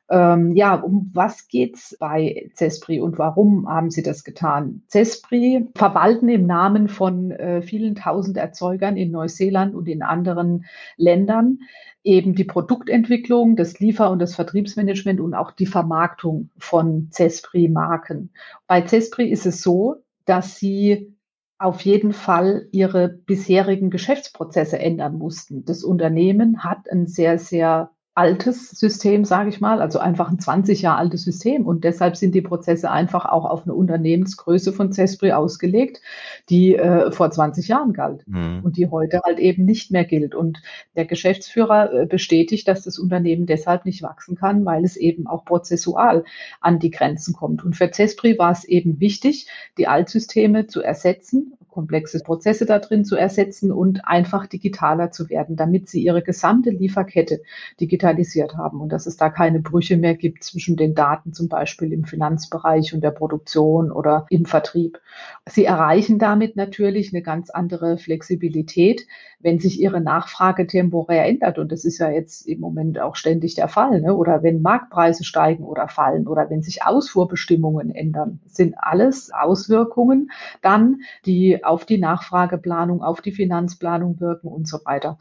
Ähm, 0.09 0.55
ja, 0.55 0.75
um 0.75 1.11
was 1.15 1.49
geht's 1.49 1.97
bei 1.99 2.51
Cespri 2.55 3.01
und 3.01 3.19
warum 3.19 3.69
haben 3.69 3.91
sie 3.91 4.03
das 4.03 4.23
getan? 4.23 4.83
Cespri 4.89 5.67
verwalten 5.75 6.29
im 6.29 6.47
Namen 6.47 6.89
von 6.89 7.33
äh, 7.33 7.61
vielen 7.63 7.97
tausend 7.97 8.37
Erzeugern 8.37 8.97
in 8.97 9.11
Neuseeland 9.11 9.75
und 9.75 9.89
in 9.89 10.03
anderen 10.03 10.65
Ländern 10.97 11.59
eben 12.05 12.37
die 12.37 12.45
Produktentwicklung, 12.45 13.57
das 13.57 13.81
Liefer- 13.81 14.13
und 14.13 14.21
das 14.21 14.37
Vertriebsmanagement 14.37 15.21
und 15.21 15.35
auch 15.35 15.51
die 15.51 15.67
Vermarktung 15.67 16.51
von 16.57 17.09
Cespri-Marken. 17.13 18.31
Bei 18.69 18.87
Cespri 18.87 19.29
ist 19.29 19.45
es 19.45 19.61
so, 19.61 19.97
dass 20.25 20.57
sie 20.57 21.17
auf 21.59 21.81
jeden 21.81 22.13
Fall 22.13 22.69
ihre 22.71 23.09
bisherigen 23.09 23.91
Geschäftsprozesse 23.91 24.79
ändern 24.79 25.19
mussten. 25.19 25.65
Das 25.65 25.83
Unternehmen 25.83 26.63
hat 26.63 26.89
ein 26.91 27.07
sehr, 27.07 27.39
sehr 27.39 27.91
altes 28.17 28.71
System, 28.71 29.27
sage 29.27 29.51
ich 29.51 29.61
mal, 29.61 29.83
also 29.83 29.99
einfach 29.99 30.31
ein 30.31 30.39
20 30.39 30.81
Jahre 30.81 30.97
altes 30.97 31.23
System. 31.23 31.67
Und 31.67 31.85
deshalb 31.85 32.17
sind 32.17 32.35
die 32.35 32.41
Prozesse 32.41 32.91
einfach 32.91 33.27
auch 33.27 33.45
auf 33.45 33.65
eine 33.65 33.75
Unternehmensgröße 33.75 34.73
von 34.73 34.91
Cespri 34.91 35.33
ausgelegt, 35.33 36.01
die 36.49 36.75
äh, 36.75 37.13
vor 37.13 37.31
20 37.31 37.69
Jahren 37.69 37.93
galt 37.93 38.27
mhm. 38.27 38.61
und 38.65 38.79
die 38.79 38.89
heute 38.89 39.21
halt 39.23 39.39
eben 39.39 39.67
nicht 39.67 39.91
mehr 39.91 40.07
gilt. 40.07 40.35
Und 40.35 40.63
der 40.97 41.05
Geschäftsführer 41.05 41.93
äh, 41.93 42.07
bestätigt, 42.07 42.67
dass 42.69 42.85
das 42.85 42.99
Unternehmen 42.99 43.45
deshalb 43.45 43.85
nicht 43.85 44.03
wachsen 44.03 44.35
kann, 44.35 44.65
weil 44.65 44.87
es 44.87 44.97
eben 44.97 45.27
auch 45.27 45.45
prozessual 45.45 46.25
an 46.63 46.79
die 46.79 46.91
Grenzen 46.91 47.35
kommt. 47.35 47.67
Und 47.67 47.77
für 47.77 47.93
Cespri 47.93 48.39
war 48.39 48.51
es 48.51 48.65
eben 48.65 48.99
wichtig, 48.99 49.47
die 49.77 49.89
Altsysteme 49.89 50.67
zu 50.67 50.81
ersetzen 50.81 51.53
komplexe 51.77 52.21
Prozesse 52.21 52.65
da 52.65 52.79
drin 52.79 53.05
zu 53.05 53.17
ersetzen 53.17 53.71
und 53.71 54.09
einfach 54.09 54.47
digitaler 54.47 55.11
zu 55.11 55.29
werden, 55.29 55.57
damit 55.57 55.91
sie 55.91 56.03
ihre 56.03 56.23
gesamte 56.23 56.71
Lieferkette 56.71 57.43
digitalisiert 57.79 58.57
haben 58.57 58.81
und 58.81 58.89
dass 58.89 59.07
es 59.07 59.19
da 59.19 59.29
keine 59.29 59.61
Brüche 59.61 59.99
mehr 59.99 60.15
gibt 60.15 60.43
zwischen 60.43 60.77
den 60.77 60.95
Daten 60.95 61.35
zum 61.35 61.49
Beispiel 61.49 61.93
im 61.93 62.05
Finanzbereich 62.05 62.95
und 62.95 63.05
der 63.05 63.11
Produktion 63.11 63.93
oder 63.93 64.25
im 64.31 64.47
Vertrieb. 64.47 64.99
Sie 65.47 65.67
erreichen 65.67 66.19
damit 66.19 66.57
natürlich 66.57 67.13
eine 67.13 67.21
ganz 67.21 67.51
andere 67.51 67.99
Flexibilität, 67.99 69.07
wenn 69.41 69.59
sich 69.59 69.79
ihre 69.79 70.01
Nachfrage 70.01 70.67
temporär 70.67 71.27
ändert. 71.27 71.59
Und 71.59 71.73
das 71.73 71.85
ist 71.85 71.99
ja 71.99 72.11
jetzt 72.11 72.49
im 72.49 72.61
Moment 72.61 72.99
auch 72.99 73.17
ständig 73.17 73.55
der 73.55 73.69
Fall. 73.69 74.01
Ne? 74.01 74.15
Oder 74.15 74.43
wenn 74.43 74.63
Marktpreise 74.63 75.25
steigen 75.25 75.65
oder 75.65 75.89
fallen 75.89 76.27
oder 76.27 76.49
wenn 76.49 76.63
sich 76.63 76.85
Ausfuhrbestimmungen 76.85 77.95
ändern, 77.95 78.41
sind 78.47 78.77
alles 78.79 79.31
Auswirkungen 79.31 80.31
dann, 80.63 81.01
die 81.27 81.65
auf 81.67 81.85
die 81.85 81.99
Nachfrageplanung, 81.99 83.03
auf 83.03 83.21
die 83.21 83.33
Finanzplanung 83.33 84.21
wirken 84.21 84.49
und 84.49 84.69
so 84.69 84.79
weiter. 84.85 85.19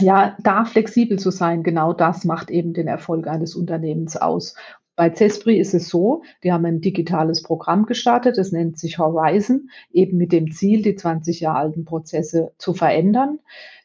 Ja, 0.00 0.36
da 0.42 0.64
flexibel 0.64 1.18
zu 1.18 1.30
sein, 1.30 1.62
genau 1.62 1.92
das 1.92 2.24
macht 2.24 2.50
eben 2.50 2.72
den 2.72 2.88
Erfolg 2.88 3.26
eines 3.26 3.54
Unternehmens 3.54 4.16
aus. 4.16 4.54
Bei 4.96 5.12
Cespri 5.12 5.58
ist 5.58 5.74
es 5.74 5.88
so, 5.88 6.22
die 6.44 6.52
haben 6.52 6.64
ein 6.64 6.80
digitales 6.80 7.42
Programm 7.42 7.86
gestartet, 7.86 8.38
das 8.38 8.52
nennt 8.52 8.78
sich 8.78 8.98
Horizon, 8.98 9.70
eben 9.92 10.16
mit 10.18 10.30
dem 10.30 10.52
Ziel, 10.52 10.82
die 10.82 10.94
20 10.94 11.40
Jahre 11.40 11.58
alten 11.58 11.84
Prozesse 11.84 12.52
zu 12.58 12.74
verändern 12.74 13.40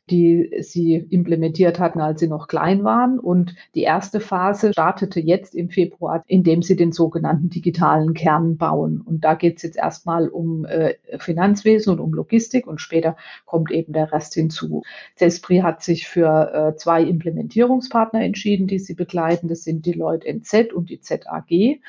die 0.09 0.49
sie 0.61 0.95
implementiert 0.95 1.79
hatten, 1.79 1.99
als 1.99 2.19
sie 2.19 2.27
noch 2.27 2.47
klein 2.47 2.83
waren. 2.83 3.19
Und 3.19 3.55
die 3.75 3.83
erste 3.83 4.19
Phase 4.19 4.71
startete 4.73 5.19
jetzt 5.19 5.53
im 5.55 5.69
Februar, 5.69 6.23
indem 6.27 6.61
sie 6.61 6.75
den 6.75 6.91
sogenannten 6.91 7.49
digitalen 7.49 8.13
Kern 8.13 8.57
bauen. 8.57 9.01
Und 9.01 9.23
da 9.23 9.35
geht 9.35 9.57
es 9.57 9.63
jetzt 9.63 9.77
erstmal 9.77 10.29
um 10.29 10.65
äh, 10.65 10.95
Finanzwesen 11.17 11.93
und 11.93 11.99
um 11.99 12.13
Logistik 12.13 12.67
und 12.67 12.79
später 12.79 13.15
kommt 13.45 13.71
eben 13.71 13.93
der 13.93 14.11
Rest 14.11 14.33
hinzu. 14.33 14.83
Cespri 15.17 15.59
hat 15.59 15.83
sich 15.83 16.07
für 16.07 16.53
äh, 16.53 16.75
zwei 16.77 17.03
Implementierungspartner 17.03 18.21
entschieden, 18.21 18.67
die 18.67 18.79
sie 18.79 18.93
begleiten. 18.93 19.47
Das 19.47 19.63
sind 19.63 19.85
die 19.85 19.91
Deloitte 19.91 20.27
NZ 20.27 20.73
und 20.73 20.89
die 20.89 21.01
ZAG 21.01 21.79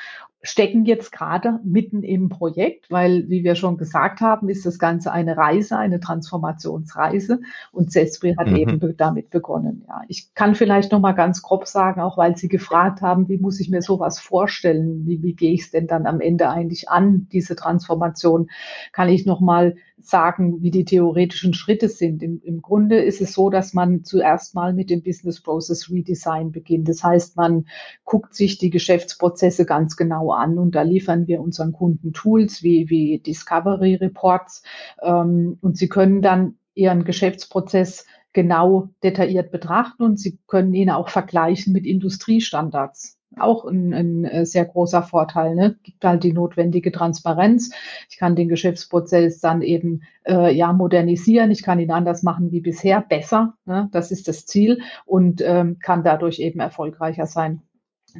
stecken 0.42 0.86
jetzt 0.86 1.12
gerade 1.12 1.60
mitten 1.64 2.02
im 2.02 2.30
Projekt, 2.30 2.90
weil, 2.90 3.28
wie 3.28 3.44
wir 3.44 3.54
schon 3.54 3.76
gesagt 3.76 4.20
haben, 4.20 4.48
ist 4.48 4.64
das 4.64 4.78
Ganze 4.78 5.12
eine 5.12 5.36
Reise, 5.36 5.76
eine 5.76 6.00
Transformationsreise 6.00 7.40
und 7.72 7.92
Cespri 7.92 8.34
hat 8.38 8.46
mhm. 8.46 8.56
eben 8.56 8.96
damit 8.96 9.30
begonnen. 9.30 9.84
Ja, 9.86 10.02
ich 10.08 10.32
kann 10.34 10.54
vielleicht 10.54 10.92
noch 10.92 11.00
mal 11.00 11.12
ganz 11.12 11.42
grob 11.42 11.66
sagen, 11.66 12.00
auch 12.00 12.16
weil 12.16 12.36
Sie 12.36 12.48
gefragt 12.48 13.02
haben, 13.02 13.28
wie 13.28 13.38
muss 13.38 13.60
ich 13.60 13.68
mir 13.68 13.82
sowas 13.82 14.18
vorstellen? 14.18 15.06
Wie, 15.06 15.22
wie 15.22 15.34
gehe 15.34 15.52
ich 15.52 15.62
es 15.62 15.70
denn 15.70 15.86
dann 15.86 16.06
am 16.06 16.20
Ende 16.20 16.48
eigentlich 16.48 16.88
an, 16.88 17.28
diese 17.32 17.54
Transformation? 17.54 18.48
Kann 18.92 19.10
ich 19.10 19.26
noch 19.26 19.40
mal 19.40 19.74
sagen, 20.02 20.62
wie 20.62 20.70
die 20.70 20.84
theoretischen 20.84 21.54
Schritte 21.54 21.88
sind. 21.88 22.22
Im, 22.22 22.40
Im 22.42 22.62
Grunde 22.62 23.02
ist 23.02 23.20
es 23.20 23.32
so, 23.32 23.50
dass 23.50 23.74
man 23.74 24.04
zuerst 24.04 24.54
mal 24.54 24.72
mit 24.72 24.90
dem 24.90 25.02
Business 25.02 25.40
Process 25.40 25.90
Redesign 25.90 26.52
beginnt. 26.52 26.88
Das 26.88 27.02
heißt, 27.02 27.36
man 27.36 27.66
guckt 28.04 28.34
sich 28.34 28.58
die 28.58 28.70
Geschäftsprozesse 28.70 29.66
ganz 29.66 29.96
genau 29.96 30.29
an 30.32 30.58
und 30.58 30.74
da 30.74 30.82
liefern 30.82 31.26
wir 31.26 31.40
unseren 31.40 31.72
Kunden 31.72 32.12
Tools 32.12 32.62
wie, 32.62 32.88
wie 32.90 33.18
Discovery 33.18 33.96
Reports 33.96 34.62
ähm, 35.02 35.58
und 35.60 35.76
sie 35.76 35.88
können 35.88 36.22
dann 36.22 36.56
ihren 36.74 37.04
Geschäftsprozess 37.04 38.06
genau 38.32 38.88
detailliert 39.02 39.50
betrachten 39.50 40.02
und 40.02 40.18
sie 40.18 40.38
können 40.46 40.72
ihn 40.74 40.90
auch 40.90 41.08
vergleichen 41.08 41.72
mit 41.72 41.84
Industriestandards 41.84 43.20
auch 43.38 43.64
ein, 43.64 43.94
ein 43.94 44.24
äh, 44.24 44.46
sehr 44.46 44.64
großer 44.64 45.02
Vorteil. 45.02 45.54
Ne? 45.54 45.76
Gibt 45.82 46.04
halt 46.04 46.24
die 46.24 46.32
notwendige 46.32 46.92
Transparenz. 46.92 47.70
Ich 48.08 48.18
kann 48.18 48.36
den 48.36 48.48
Geschäftsprozess 48.48 49.40
dann 49.40 49.62
eben 49.62 50.02
äh, 50.26 50.54
ja 50.54 50.72
modernisieren. 50.72 51.50
Ich 51.50 51.62
kann 51.62 51.78
ihn 51.78 51.90
anders 51.90 52.22
machen 52.22 52.50
wie 52.50 52.60
bisher, 52.60 53.00
besser. 53.00 53.54
Ne? 53.66 53.88
Das 53.92 54.10
ist 54.10 54.28
das 54.28 54.46
Ziel 54.46 54.82
und 55.06 55.42
ähm, 55.44 55.78
kann 55.78 56.02
dadurch 56.02 56.40
eben 56.40 56.60
erfolgreicher 56.60 57.26
sein. 57.26 57.62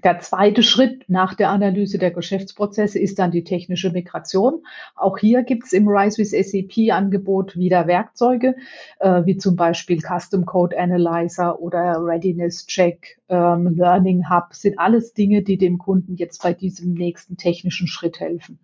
Der 0.05 0.21
zweite 0.21 0.63
Schritt 0.63 1.05
nach 1.09 1.35
der 1.35 1.51
Analyse 1.51 1.99
der 1.99 2.11
Geschäftsprozesse 2.11 2.99
ist 2.99 3.19
dann 3.19 3.31
die 3.31 3.45
technische 3.45 3.91
Migration. 3.91 4.65
Auch 4.95 5.19
hier 5.19 5.43
gibt 5.43 5.65
es 5.65 5.73
im 5.73 5.89
Rise 5.89 6.19
with 6.19 6.31
SAP 6.31 6.93
Angebot 6.93 7.57
wieder 7.57 7.87
Werkzeuge, 7.87 8.55
äh, 9.01 9.23
wie 9.25 9.37
zum 9.37 9.57
Beispiel 9.57 10.01
Custom 10.01 10.47
Code 10.47 10.79
Analyzer 10.79 11.61
oder 11.61 11.97
Readiness 12.05 12.67
Check 12.67 13.20
ähm, 13.31 13.75
Learning 13.77 14.29
Hub, 14.29 14.53
sind 14.55 14.79
alles 14.79 15.15
Dinge, 15.15 15.43
die 15.43 15.57
dem 15.57 15.79
Kunden 15.79 16.17
jetzt 16.17 16.43
bei 16.43 16.53
diesem 16.53 16.93
nächsten 16.93 17.37
technischen 17.37 17.87
Schritt 17.87 18.21
helfen. 18.21 18.59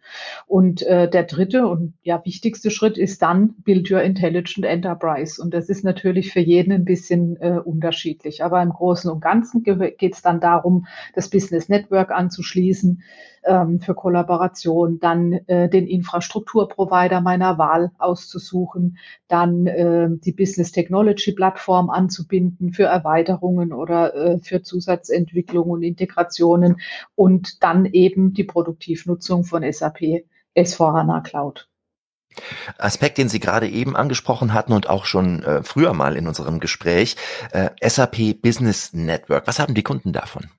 Und 0.47 0.83
äh, 0.83 1.09
der 1.09 1.23
dritte 1.23 1.67
und 1.67 1.95
ja 2.03 2.23
wichtigste 2.25 2.71
Schritt 2.71 2.99
ist 2.99 3.23
dann 3.23 3.55
Build 3.65 3.91
Your 3.91 4.03
Intelligent 4.03 4.67
Enterprise. 4.67 5.41
Und 5.41 5.55
das 5.55 5.69
ist 5.69 5.85
natürlich 5.85 6.33
für 6.33 6.41
jeden 6.41 6.73
ein 6.73 6.85
bisschen 6.85 7.37
äh, 7.37 7.59
unterschiedlich. 7.65 8.43
Aber 8.45 8.61
im 8.63 8.71
Großen 8.71 9.11
und 9.11 9.21
Ganzen 9.21 9.63
geht 9.63 10.15
es 10.15 10.23
dann 10.23 10.41
darum, 10.41 10.87
das 11.15 11.31
Business 11.31 11.69
Network 11.69 12.11
anzuschließen 12.11 13.03
ähm, 13.47 13.81
für 13.81 13.95
Kollaboration, 13.95 14.99
dann 14.99 15.33
äh, 15.47 15.69
den 15.69 15.87
Infrastrukturprovider 15.87 17.21
meiner 17.21 17.59
Wahl 17.59 17.93
auszusuchen, 17.99 18.99
dann 19.29 19.67
äh, 19.67 20.09
die 20.11 20.33
Business 20.33 20.73
Technology 20.73 21.33
Plattform 21.33 21.91
anzubinden 21.91 22.73
für 22.73 22.85
Erweiterungen 22.85 23.73
oder 23.73 24.15
äh, 24.15 24.39
für 24.39 24.63
Zusatzentwicklung 24.63 25.71
und 25.71 25.83
Integrationen 25.83 26.77
und 27.15 27.63
dann 27.63 27.87
eben 27.87 28.33
die 28.33 28.45
Produktivnutzung 28.45 29.45
von 29.45 29.63
SAP 29.71 30.25
S4HANA 30.57 31.23
Cloud. 31.23 31.69
Aspekt, 32.79 33.19
den 33.19 33.29
Sie 33.29 33.41
gerade 33.41 33.69
eben 33.69 33.97
angesprochen 33.97 34.53
hatten 34.53 34.73
und 34.73 34.89
auch 34.89 35.07
schon 35.07 35.43
äh, 35.43 35.63
früher 35.63 35.95
mal 35.95 36.17
in 36.17 36.27
unserem 36.27 36.61
Gespräch, 36.61 37.17
äh, 37.53 37.71
SAP 37.83 38.43
Business 38.43 38.93
Network. 38.93 39.47
Was 39.47 39.59
haben 39.59 39.75
die 39.75 39.83
Kunden 39.83 40.13
davon? 40.13 40.51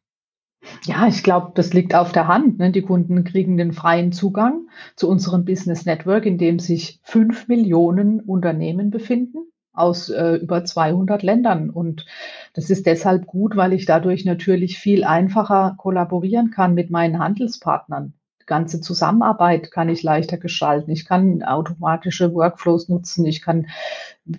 Ja, 0.85 1.07
ich 1.07 1.23
glaube, 1.23 1.51
das 1.55 1.73
liegt 1.73 1.95
auf 1.95 2.11
der 2.11 2.27
Hand. 2.27 2.59
Ne? 2.59 2.71
Die 2.71 2.81
Kunden 2.81 3.23
kriegen 3.23 3.57
den 3.57 3.73
freien 3.73 4.11
Zugang 4.11 4.67
zu 4.95 5.09
unserem 5.09 5.45
Business 5.45 5.85
Network, 5.85 6.25
in 6.25 6.37
dem 6.37 6.59
sich 6.59 6.99
fünf 7.03 7.47
Millionen 7.47 8.19
Unternehmen 8.21 8.89
befinden 8.89 9.39
aus 9.77 10.09
äh, 10.09 10.35
über 10.35 10.65
200 10.65 11.23
Ländern. 11.23 11.69
Und 11.69 12.05
das 12.53 12.69
ist 12.69 12.85
deshalb 12.85 13.27
gut, 13.27 13.55
weil 13.55 13.73
ich 13.73 13.85
dadurch 13.85 14.25
natürlich 14.25 14.79
viel 14.79 15.03
einfacher 15.03 15.75
kollaborieren 15.77 16.51
kann 16.51 16.73
mit 16.73 16.89
meinen 16.89 17.19
Handelspartnern. 17.19 18.13
Die 18.41 18.45
ganze 18.47 18.81
Zusammenarbeit 18.81 19.71
kann 19.71 19.89
ich 19.89 20.01
leichter 20.03 20.37
gestalten. 20.37 20.89
Ich 20.89 21.05
kann 21.05 21.43
automatische 21.43 22.33
Workflows 22.33 22.89
nutzen. 22.89 23.25
Ich 23.25 23.41
kann 23.41 23.67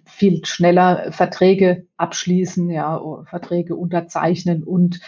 viel 0.04 0.44
schneller 0.44 1.12
Verträge 1.12 1.86
abschließen, 1.96 2.70
ja, 2.70 3.00
Verträge 3.24 3.76
unterzeichnen 3.76 4.64
und 4.64 5.00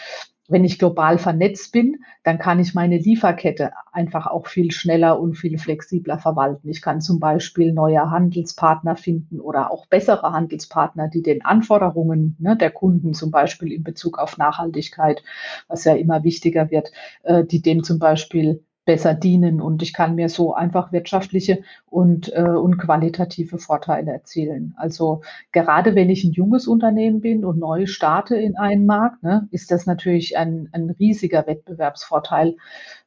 wenn 0.51 0.65
ich 0.65 0.77
global 0.77 1.17
vernetzt 1.17 1.71
bin, 1.71 2.03
dann 2.23 2.37
kann 2.37 2.59
ich 2.59 2.73
meine 2.73 2.97
Lieferkette 2.97 3.71
einfach 3.91 4.27
auch 4.27 4.47
viel 4.47 4.71
schneller 4.71 5.19
und 5.19 5.35
viel 5.35 5.57
flexibler 5.57 6.19
verwalten. 6.19 6.69
Ich 6.69 6.81
kann 6.81 7.01
zum 7.01 7.19
Beispiel 7.19 7.73
neue 7.73 8.11
Handelspartner 8.11 8.95
finden 8.95 9.39
oder 9.39 9.71
auch 9.71 9.87
bessere 9.87 10.33
Handelspartner, 10.33 11.07
die 11.07 11.23
den 11.23 11.43
Anforderungen 11.43 12.35
ne, 12.39 12.57
der 12.57 12.71
Kunden 12.71 13.13
zum 13.13 13.31
Beispiel 13.31 13.71
in 13.71 13.83
Bezug 13.83 14.19
auf 14.19 14.37
Nachhaltigkeit, 14.37 15.23
was 15.67 15.85
ja 15.85 15.95
immer 15.95 16.23
wichtiger 16.23 16.69
wird, 16.69 16.91
äh, 17.23 17.45
die 17.45 17.61
dem 17.61 17.83
zum 17.83 17.97
Beispiel 17.97 18.63
besser 18.85 19.13
dienen 19.13 19.61
und 19.61 19.83
ich 19.83 19.93
kann 19.93 20.15
mir 20.15 20.27
so 20.27 20.53
einfach 20.53 20.91
wirtschaftliche 20.91 21.63
und, 21.85 22.33
äh, 22.33 22.41
und 22.41 22.77
qualitative 22.77 23.59
Vorteile 23.59 24.11
erzielen. 24.11 24.73
Also 24.77 25.21
gerade 25.51 25.93
wenn 25.93 26.09
ich 26.09 26.23
ein 26.23 26.31
junges 26.31 26.67
Unternehmen 26.67 27.21
bin 27.21 27.45
und 27.45 27.59
neu 27.59 27.85
starte 27.85 28.35
in 28.35 28.57
einen 28.57 28.85
Markt, 28.85 29.21
ne, 29.21 29.47
ist 29.51 29.69
das 29.69 29.85
natürlich 29.85 30.37
ein, 30.37 30.69
ein 30.71 30.89
riesiger 30.99 31.45
Wettbewerbsvorteil, 31.45 32.57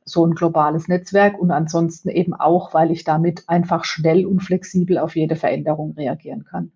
so 0.05 0.25
ein 0.25 0.35
globales 0.35 0.87
Netzwerk 0.87 1.39
und 1.39 1.51
ansonsten 1.51 2.09
eben 2.09 2.35
auch, 2.35 2.73
weil 2.73 2.91
ich 2.91 3.05
damit 3.05 3.45
einfach 3.49 3.85
schnell 3.85 4.27
und 4.27 4.41
flexibel 4.41 4.99
auf 4.99 5.17
jede 5.17 5.35
Veränderung 5.35 5.95
reagieren 5.97 6.45
kann. 6.45 6.71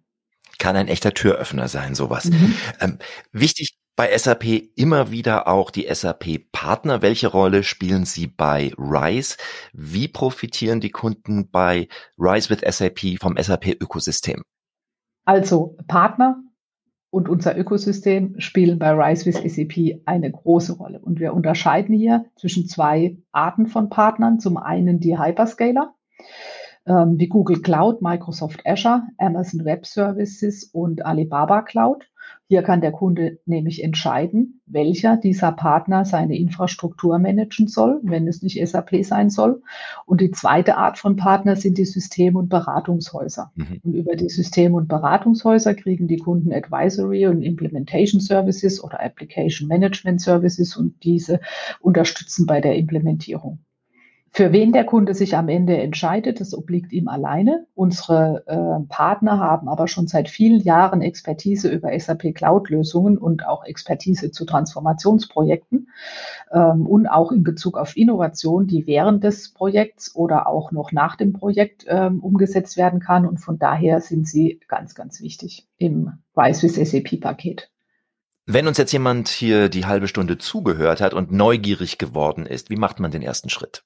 Kann 0.58 0.74
ein 0.74 0.88
echter 0.88 1.14
Türöffner 1.14 1.68
sein, 1.68 1.94
sowas. 1.94 2.24
Mhm. 2.24 2.54
Ähm, 2.80 2.98
wichtig 3.30 3.77
bei 3.98 4.16
SAP 4.16 4.44
immer 4.76 5.10
wieder 5.10 5.48
auch 5.48 5.72
die 5.72 5.88
SAP-Partner. 5.92 7.02
Welche 7.02 7.26
Rolle 7.26 7.64
spielen 7.64 8.04
sie 8.04 8.28
bei 8.28 8.72
RISE? 8.78 9.36
Wie 9.72 10.06
profitieren 10.06 10.78
die 10.78 10.90
Kunden 10.90 11.50
bei 11.50 11.88
RISE 12.16 12.48
with 12.48 12.60
SAP 12.60 13.18
vom 13.20 13.36
SAP-Ökosystem? 13.36 14.44
Also 15.24 15.76
Partner 15.88 16.40
und 17.10 17.28
unser 17.28 17.58
Ökosystem 17.58 18.38
spielen 18.38 18.78
bei 18.78 18.92
RISE 18.92 19.26
with 19.26 19.42
SAP 19.52 20.00
eine 20.06 20.30
große 20.30 20.74
Rolle. 20.74 21.00
Und 21.00 21.18
wir 21.18 21.34
unterscheiden 21.34 21.92
hier 21.92 22.26
zwischen 22.36 22.68
zwei 22.68 23.18
Arten 23.32 23.66
von 23.66 23.88
Partnern. 23.90 24.38
Zum 24.38 24.58
einen 24.58 25.00
die 25.00 25.18
Hyperscaler 25.18 25.96
ähm, 26.86 27.18
wie 27.18 27.26
Google 27.26 27.62
Cloud, 27.62 28.00
Microsoft 28.00 28.64
Azure, 28.64 29.02
Amazon 29.18 29.64
Web 29.64 29.86
Services 29.86 30.70
und 30.72 31.04
Alibaba 31.04 31.62
Cloud. 31.62 32.04
Hier 32.50 32.62
kann 32.62 32.80
der 32.80 32.92
Kunde 32.92 33.38
nämlich 33.44 33.84
entscheiden, 33.84 34.62
welcher 34.64 35.18
dieser 35.18 35.52
Partner 35.52 36.06
seine 36.06 36.38
Infrastruktur 36.38 37.18
managen 37.18 37.68
soll, 37.68 38.00
wenn 38.02 38.26
es 38.26 38.42
nicht 38.42 38.66
SAP 38.66 39.04
sein 39.04 39.28
soll. 39.28 39.62
Und 40.06 40.22
die 40.22 40.30
zweite 40.30 40.78
Art 40.78 40.98
von 40.98 41.16
Partner 41.16 41.56
sind 41.56 41.76
die 41.76 41.84
System- 41.84 42.36
und 42.36 42.48
Beratungshäuser. 42.48 43.52
Mhm. 43.54 43.80
Und 43.82 43.94
über 43.94 44.16
die 44.16 44.30
System- 44.30 44.72
und 44.72 44.88
Beratungshäuser 44.88 45.74
kriegen 45.74 46.08
die 46.08 46.16
Kunden 46.16 46.50
Advisory 46.50 47.26
und 47.26 47.42
Implementation 47.42 48.20
Services 48.20 48.82
oder 48.82 49.02
Application 49.02 49.68
Management 49.68 50.22
Services 50.22 50.74
und 50.74 51.04
diese 51.04 51.40
unterstützen 51.80 52.46
bei 52.46 52.62
der 52.62 52.76
Implementierung. 52.76 53.58
Für 54.38 54.52
wen 54.52 54.70
der 54.70 54.84
Kunde 54.84 55.14
sich 55.14 55.36
am 55.36 55.48
Ende 55.48 55.76
entscheidet, 55.78 56.38
das 56.38 56.56
obliegt 56.56 56.92
ihm 56.92 57.08
alleine. 57.08 57.66
Unsere 57.74 58.44
äh, 58.46 58.86
Partner 58.88 59.40
haben 59.40 59.68
aber 59.68 59.88
schon 59.88 60.06
seit 60.06 60.28
vielen 60.28 60.60
Jahren 60.60 61.02
Expertise 61.02 61.68
über 61.68 61.90
SAP 61.98 62.36
Cloud-Lösungen 62.36 63.18
und 63.18 63.44
auch 63.44 63.64
Expertise 63.64 64.30
zu 64.30 64.44
Transformationsprojekten 64.44 65.88
ähm, 66.52 66.86
und 66.86 67.08
auch 67.08 67.32
in 67.32 67.42
Bezug 67.42 67.76
auf 67.76 67.96
Innovation, 67.96 68.68
die 68.68 68.86
während 68.86 69.24
des 69.24 69.52
Projekts 69.52 70.14
oder 70.14 70.46
auch 70.46 70.70
noch 70.70 70.92
nach 70.92 71.16
dem 71.16 71.32
Projekt 71.32 71.84
ähm, 71.88 72.20
umgesetzt 72.20 72.76
werden 72.76 73.00
kann. 73.00 73.26
Und 73.26 73.38
von 73.38 73.58
daher 73.58 74.00
sind 74.00 74.28
sie 74.28 74.60
ganz, 74.68 74.94
ganz 74.94 75.20
wichtig 75.20 75.66
im 75.78 76.12
Rise 76.36 76.62
with 76.62 76.76
SAP-Paket. 76.76 77.72
Wenn 78.46 78.68
uns 78.68 78.78
jetzt 78.78 78.92
jemand 78.92 79.26
hier 79.26 79.68
die 79.68 79.86
halbe 79.86 80.06
Stunde 80.06 80.38
zugehört 80.38 81.00
hat 81.00 81.12
und 81.12 81.32
neugierig 81.32 81.98
geworden 81.98 82.46
ist, 82.46 82.70
wie 82.70 82.76
macht 82.76 83.00
man 83.00 83.10
den 83.10 83.22
ersten 83.22 83.48
Schritt? 83.48 83.82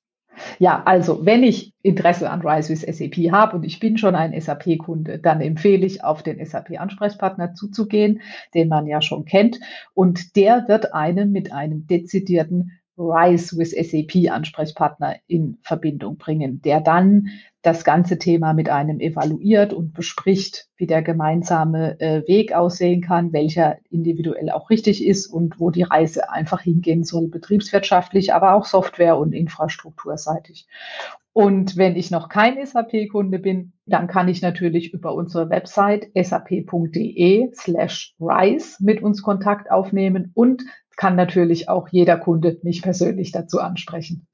Ja, 0.59 0.83
also 0.85 1.25
wenn 1.27 1.43
ich 1.43 1.75
Interesse 1.83 2.31
an 2.31 2.41
Rise 2.43 2.71
with 2.71 2.83
SAP 2.83 3.33
habe 3.33 3.57
und 3.57 3.65
ich 3.65 3.81
bin 3.81 3.99
schon 3.99 4.15
ein 4.15 4.39
SAP-Kunde, 4.39 5.19
dann 5.19 5.41
empfehle 5.41 5.85
ich, 5.85 6.05
auf 6.05 6.23
den 6.23 6.45
SAP-Ansprechpartner 6.45 7.55
zuzugehen, 7.55 8.21
den 8.55 8.69
man 8.69 8.87
ja 8.87 9.03
schon 9.03 9.25
kennt. 9.25 9.59
Und 9.95 10.37
der 10.37 10.69
wird 10.69 10.95
einen 10.95 11.33
mit 11.33 11.53
einem 11.53 11.87
dezidierten 11.87 12.73
Rise 13.03 13.57
with 13.57 13.73
SAP 13.73 14.31
Ansprechpartner 14.31 15.17
in 15.27 15.59
Verbindung 15.63 16.17
bringen, 16.17 16.63
der 16.63 16.81
dann 16.81 17.29
das 17.63 17.85
ganze 17.85 18.19
Thema 18.19 18.55
mit 18.55 18.69
einem 18.69 18.99
evaluiert 18.99 19.73
und 19.73 19.95
bespricht, 19.95 20.69
wie 20.77 20.87
der 20.87 21.03
gemeinsame 21.03 21.99
äh, 22.01 22.27
Weg 22.27 22.53
aussehen 22.55 23.01
kann, 23.01 23.33
welcher 23.33 23.79
individuell 23.89 24.51
auch 24.51 24.69
richtig 24.69 25.07
ist 25.07 25.29
und 25.29 25.61
wo 25.61 25.71
die 25.71 25.83
Reise 25.83 26.31
einfach 26.31 26.61
hingehen 26.61 27.05
soll, 27.05 27.29
betriebswirtschaftlich, 27.29 28.35
aber 28.35 28.55
auch 28.55 28.65
Software- 28.65 29.19
und 29.19 29.33
Infrastrukturseitig. 29.33 30.67
Und 31.35 31.79
wenn 31.79 31.97
ich 31.97 32.11
noch 32.11 32.29
kein 32.29 32.65
SAP-Kunde 32.65 33.39
bin, 33.39 33.73
dann 33.87 34.07
kann 34.07 34.29
ich 34.29 34.43
natürlich 34.43 34.93
über 34.93 35.15
unsere 35.15 35.49
Website 35.49 36.09
sap.de 36.15 37.51
slash 37.55 38.15
rise 38.21 38.77
mit 38.81 39.03
uns 39.03 39.23
Kontakt 39.23 39.71
aufnehmen 39.71 40.31
und 40.35 40.63
kann 41.03 41.17
natürlich 41.17 41.69
auch 41.69 41.89
jeder 41.91 42.17
Kunde 42.17 42.61
mich 42.63 42.81
persönlich 42.81 43.33
dazu 43.33 43.59
ansprechen. 43.59 44.29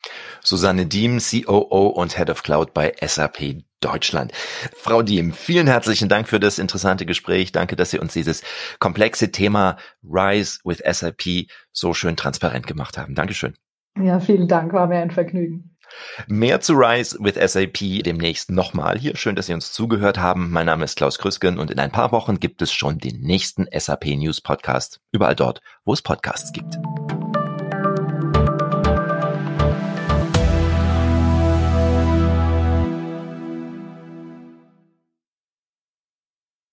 Susanne 0.45 0.85
Diem, 0.85 1.19
COO 1.19 1.87
und 1.87 2.19
Head 2.19 2.29
of 2.29 2.43
Cloud 2.43 2.75
bei 2.75 2.93
SAP 3.01 3.63
Deutschland. 3.81 4.33
Frau 4.77 5.01
Diem, 5.01 5.33
vielen 5.33 5.67
herzlichen 5.67 6.11
Dank 6.11 6.29
für 6.29 6.39
das 6.39 6.59
interessante 6.59 7.07
Gespräch. 7.07 7.53
Danke, 7.53 7.75
dass 7.75 7.91
Sie 7.91 7.99
uns 7.99 8.13
dieses 8.13 8.43
komplexe 8.81 9.33
Thema 9.33 9.79
Rise 10.05 10.59
with 10.63 10.83
SAP 10.85 11.47
so 11.73 11.95
schön 11.95 12.17
transparent 12.17 12.67
gemacht 12.67 12.99
haben. 12.99 13.15
Dankeschön. 13.15 13.55
Ja, 13.99 14.21
vielen 14.21 14.47
Dank, 14.47 14.75
war 14.75 14.89
mir 14.89 14.99
ein 14.99 15.11
Vergnügen. 15.11 15.78
Mehr 16.27 16.61
zu 16.61 16.75
Rise 16.75 17.19
with 17.21 17.35
SAP 17.35 18.03
demnächst 18.05 18.51
nochmal 18.51 18.99
hier. 18.99 19.17
Schön, 19.17 19.37
dass 19.37 19.47
Sie 19.47 19.55
uns 19.55 19.73
zugehört 19.73 20.19
haben. 20.19 20.51
Mein 20.51 20.67
Name 20.67 20.85
ist 20.85 20.97
Klaus 20.97 21.19
Krüsken 21.19 21.59
und 21.59 21.71
in 21.71 21.79
ein 21.79 21.93
paar 21.93 22.13
Wochen 22.13 22.41
gibt 22.41 22.63
es 22.63 22.73
schon 22.73 22.99
den 22.99 23.21
nächsten 23.21 23.67
SAP 23.73 24.07
News 24.17 24.41
Podcast. 24.41 25.01
Überall 25.13 25.37
dort, 25.37 25.61
wo 25.85 25.93
es 25.93 26.03
Podcasts 26.03 26.53
gibt. 26.53 26.79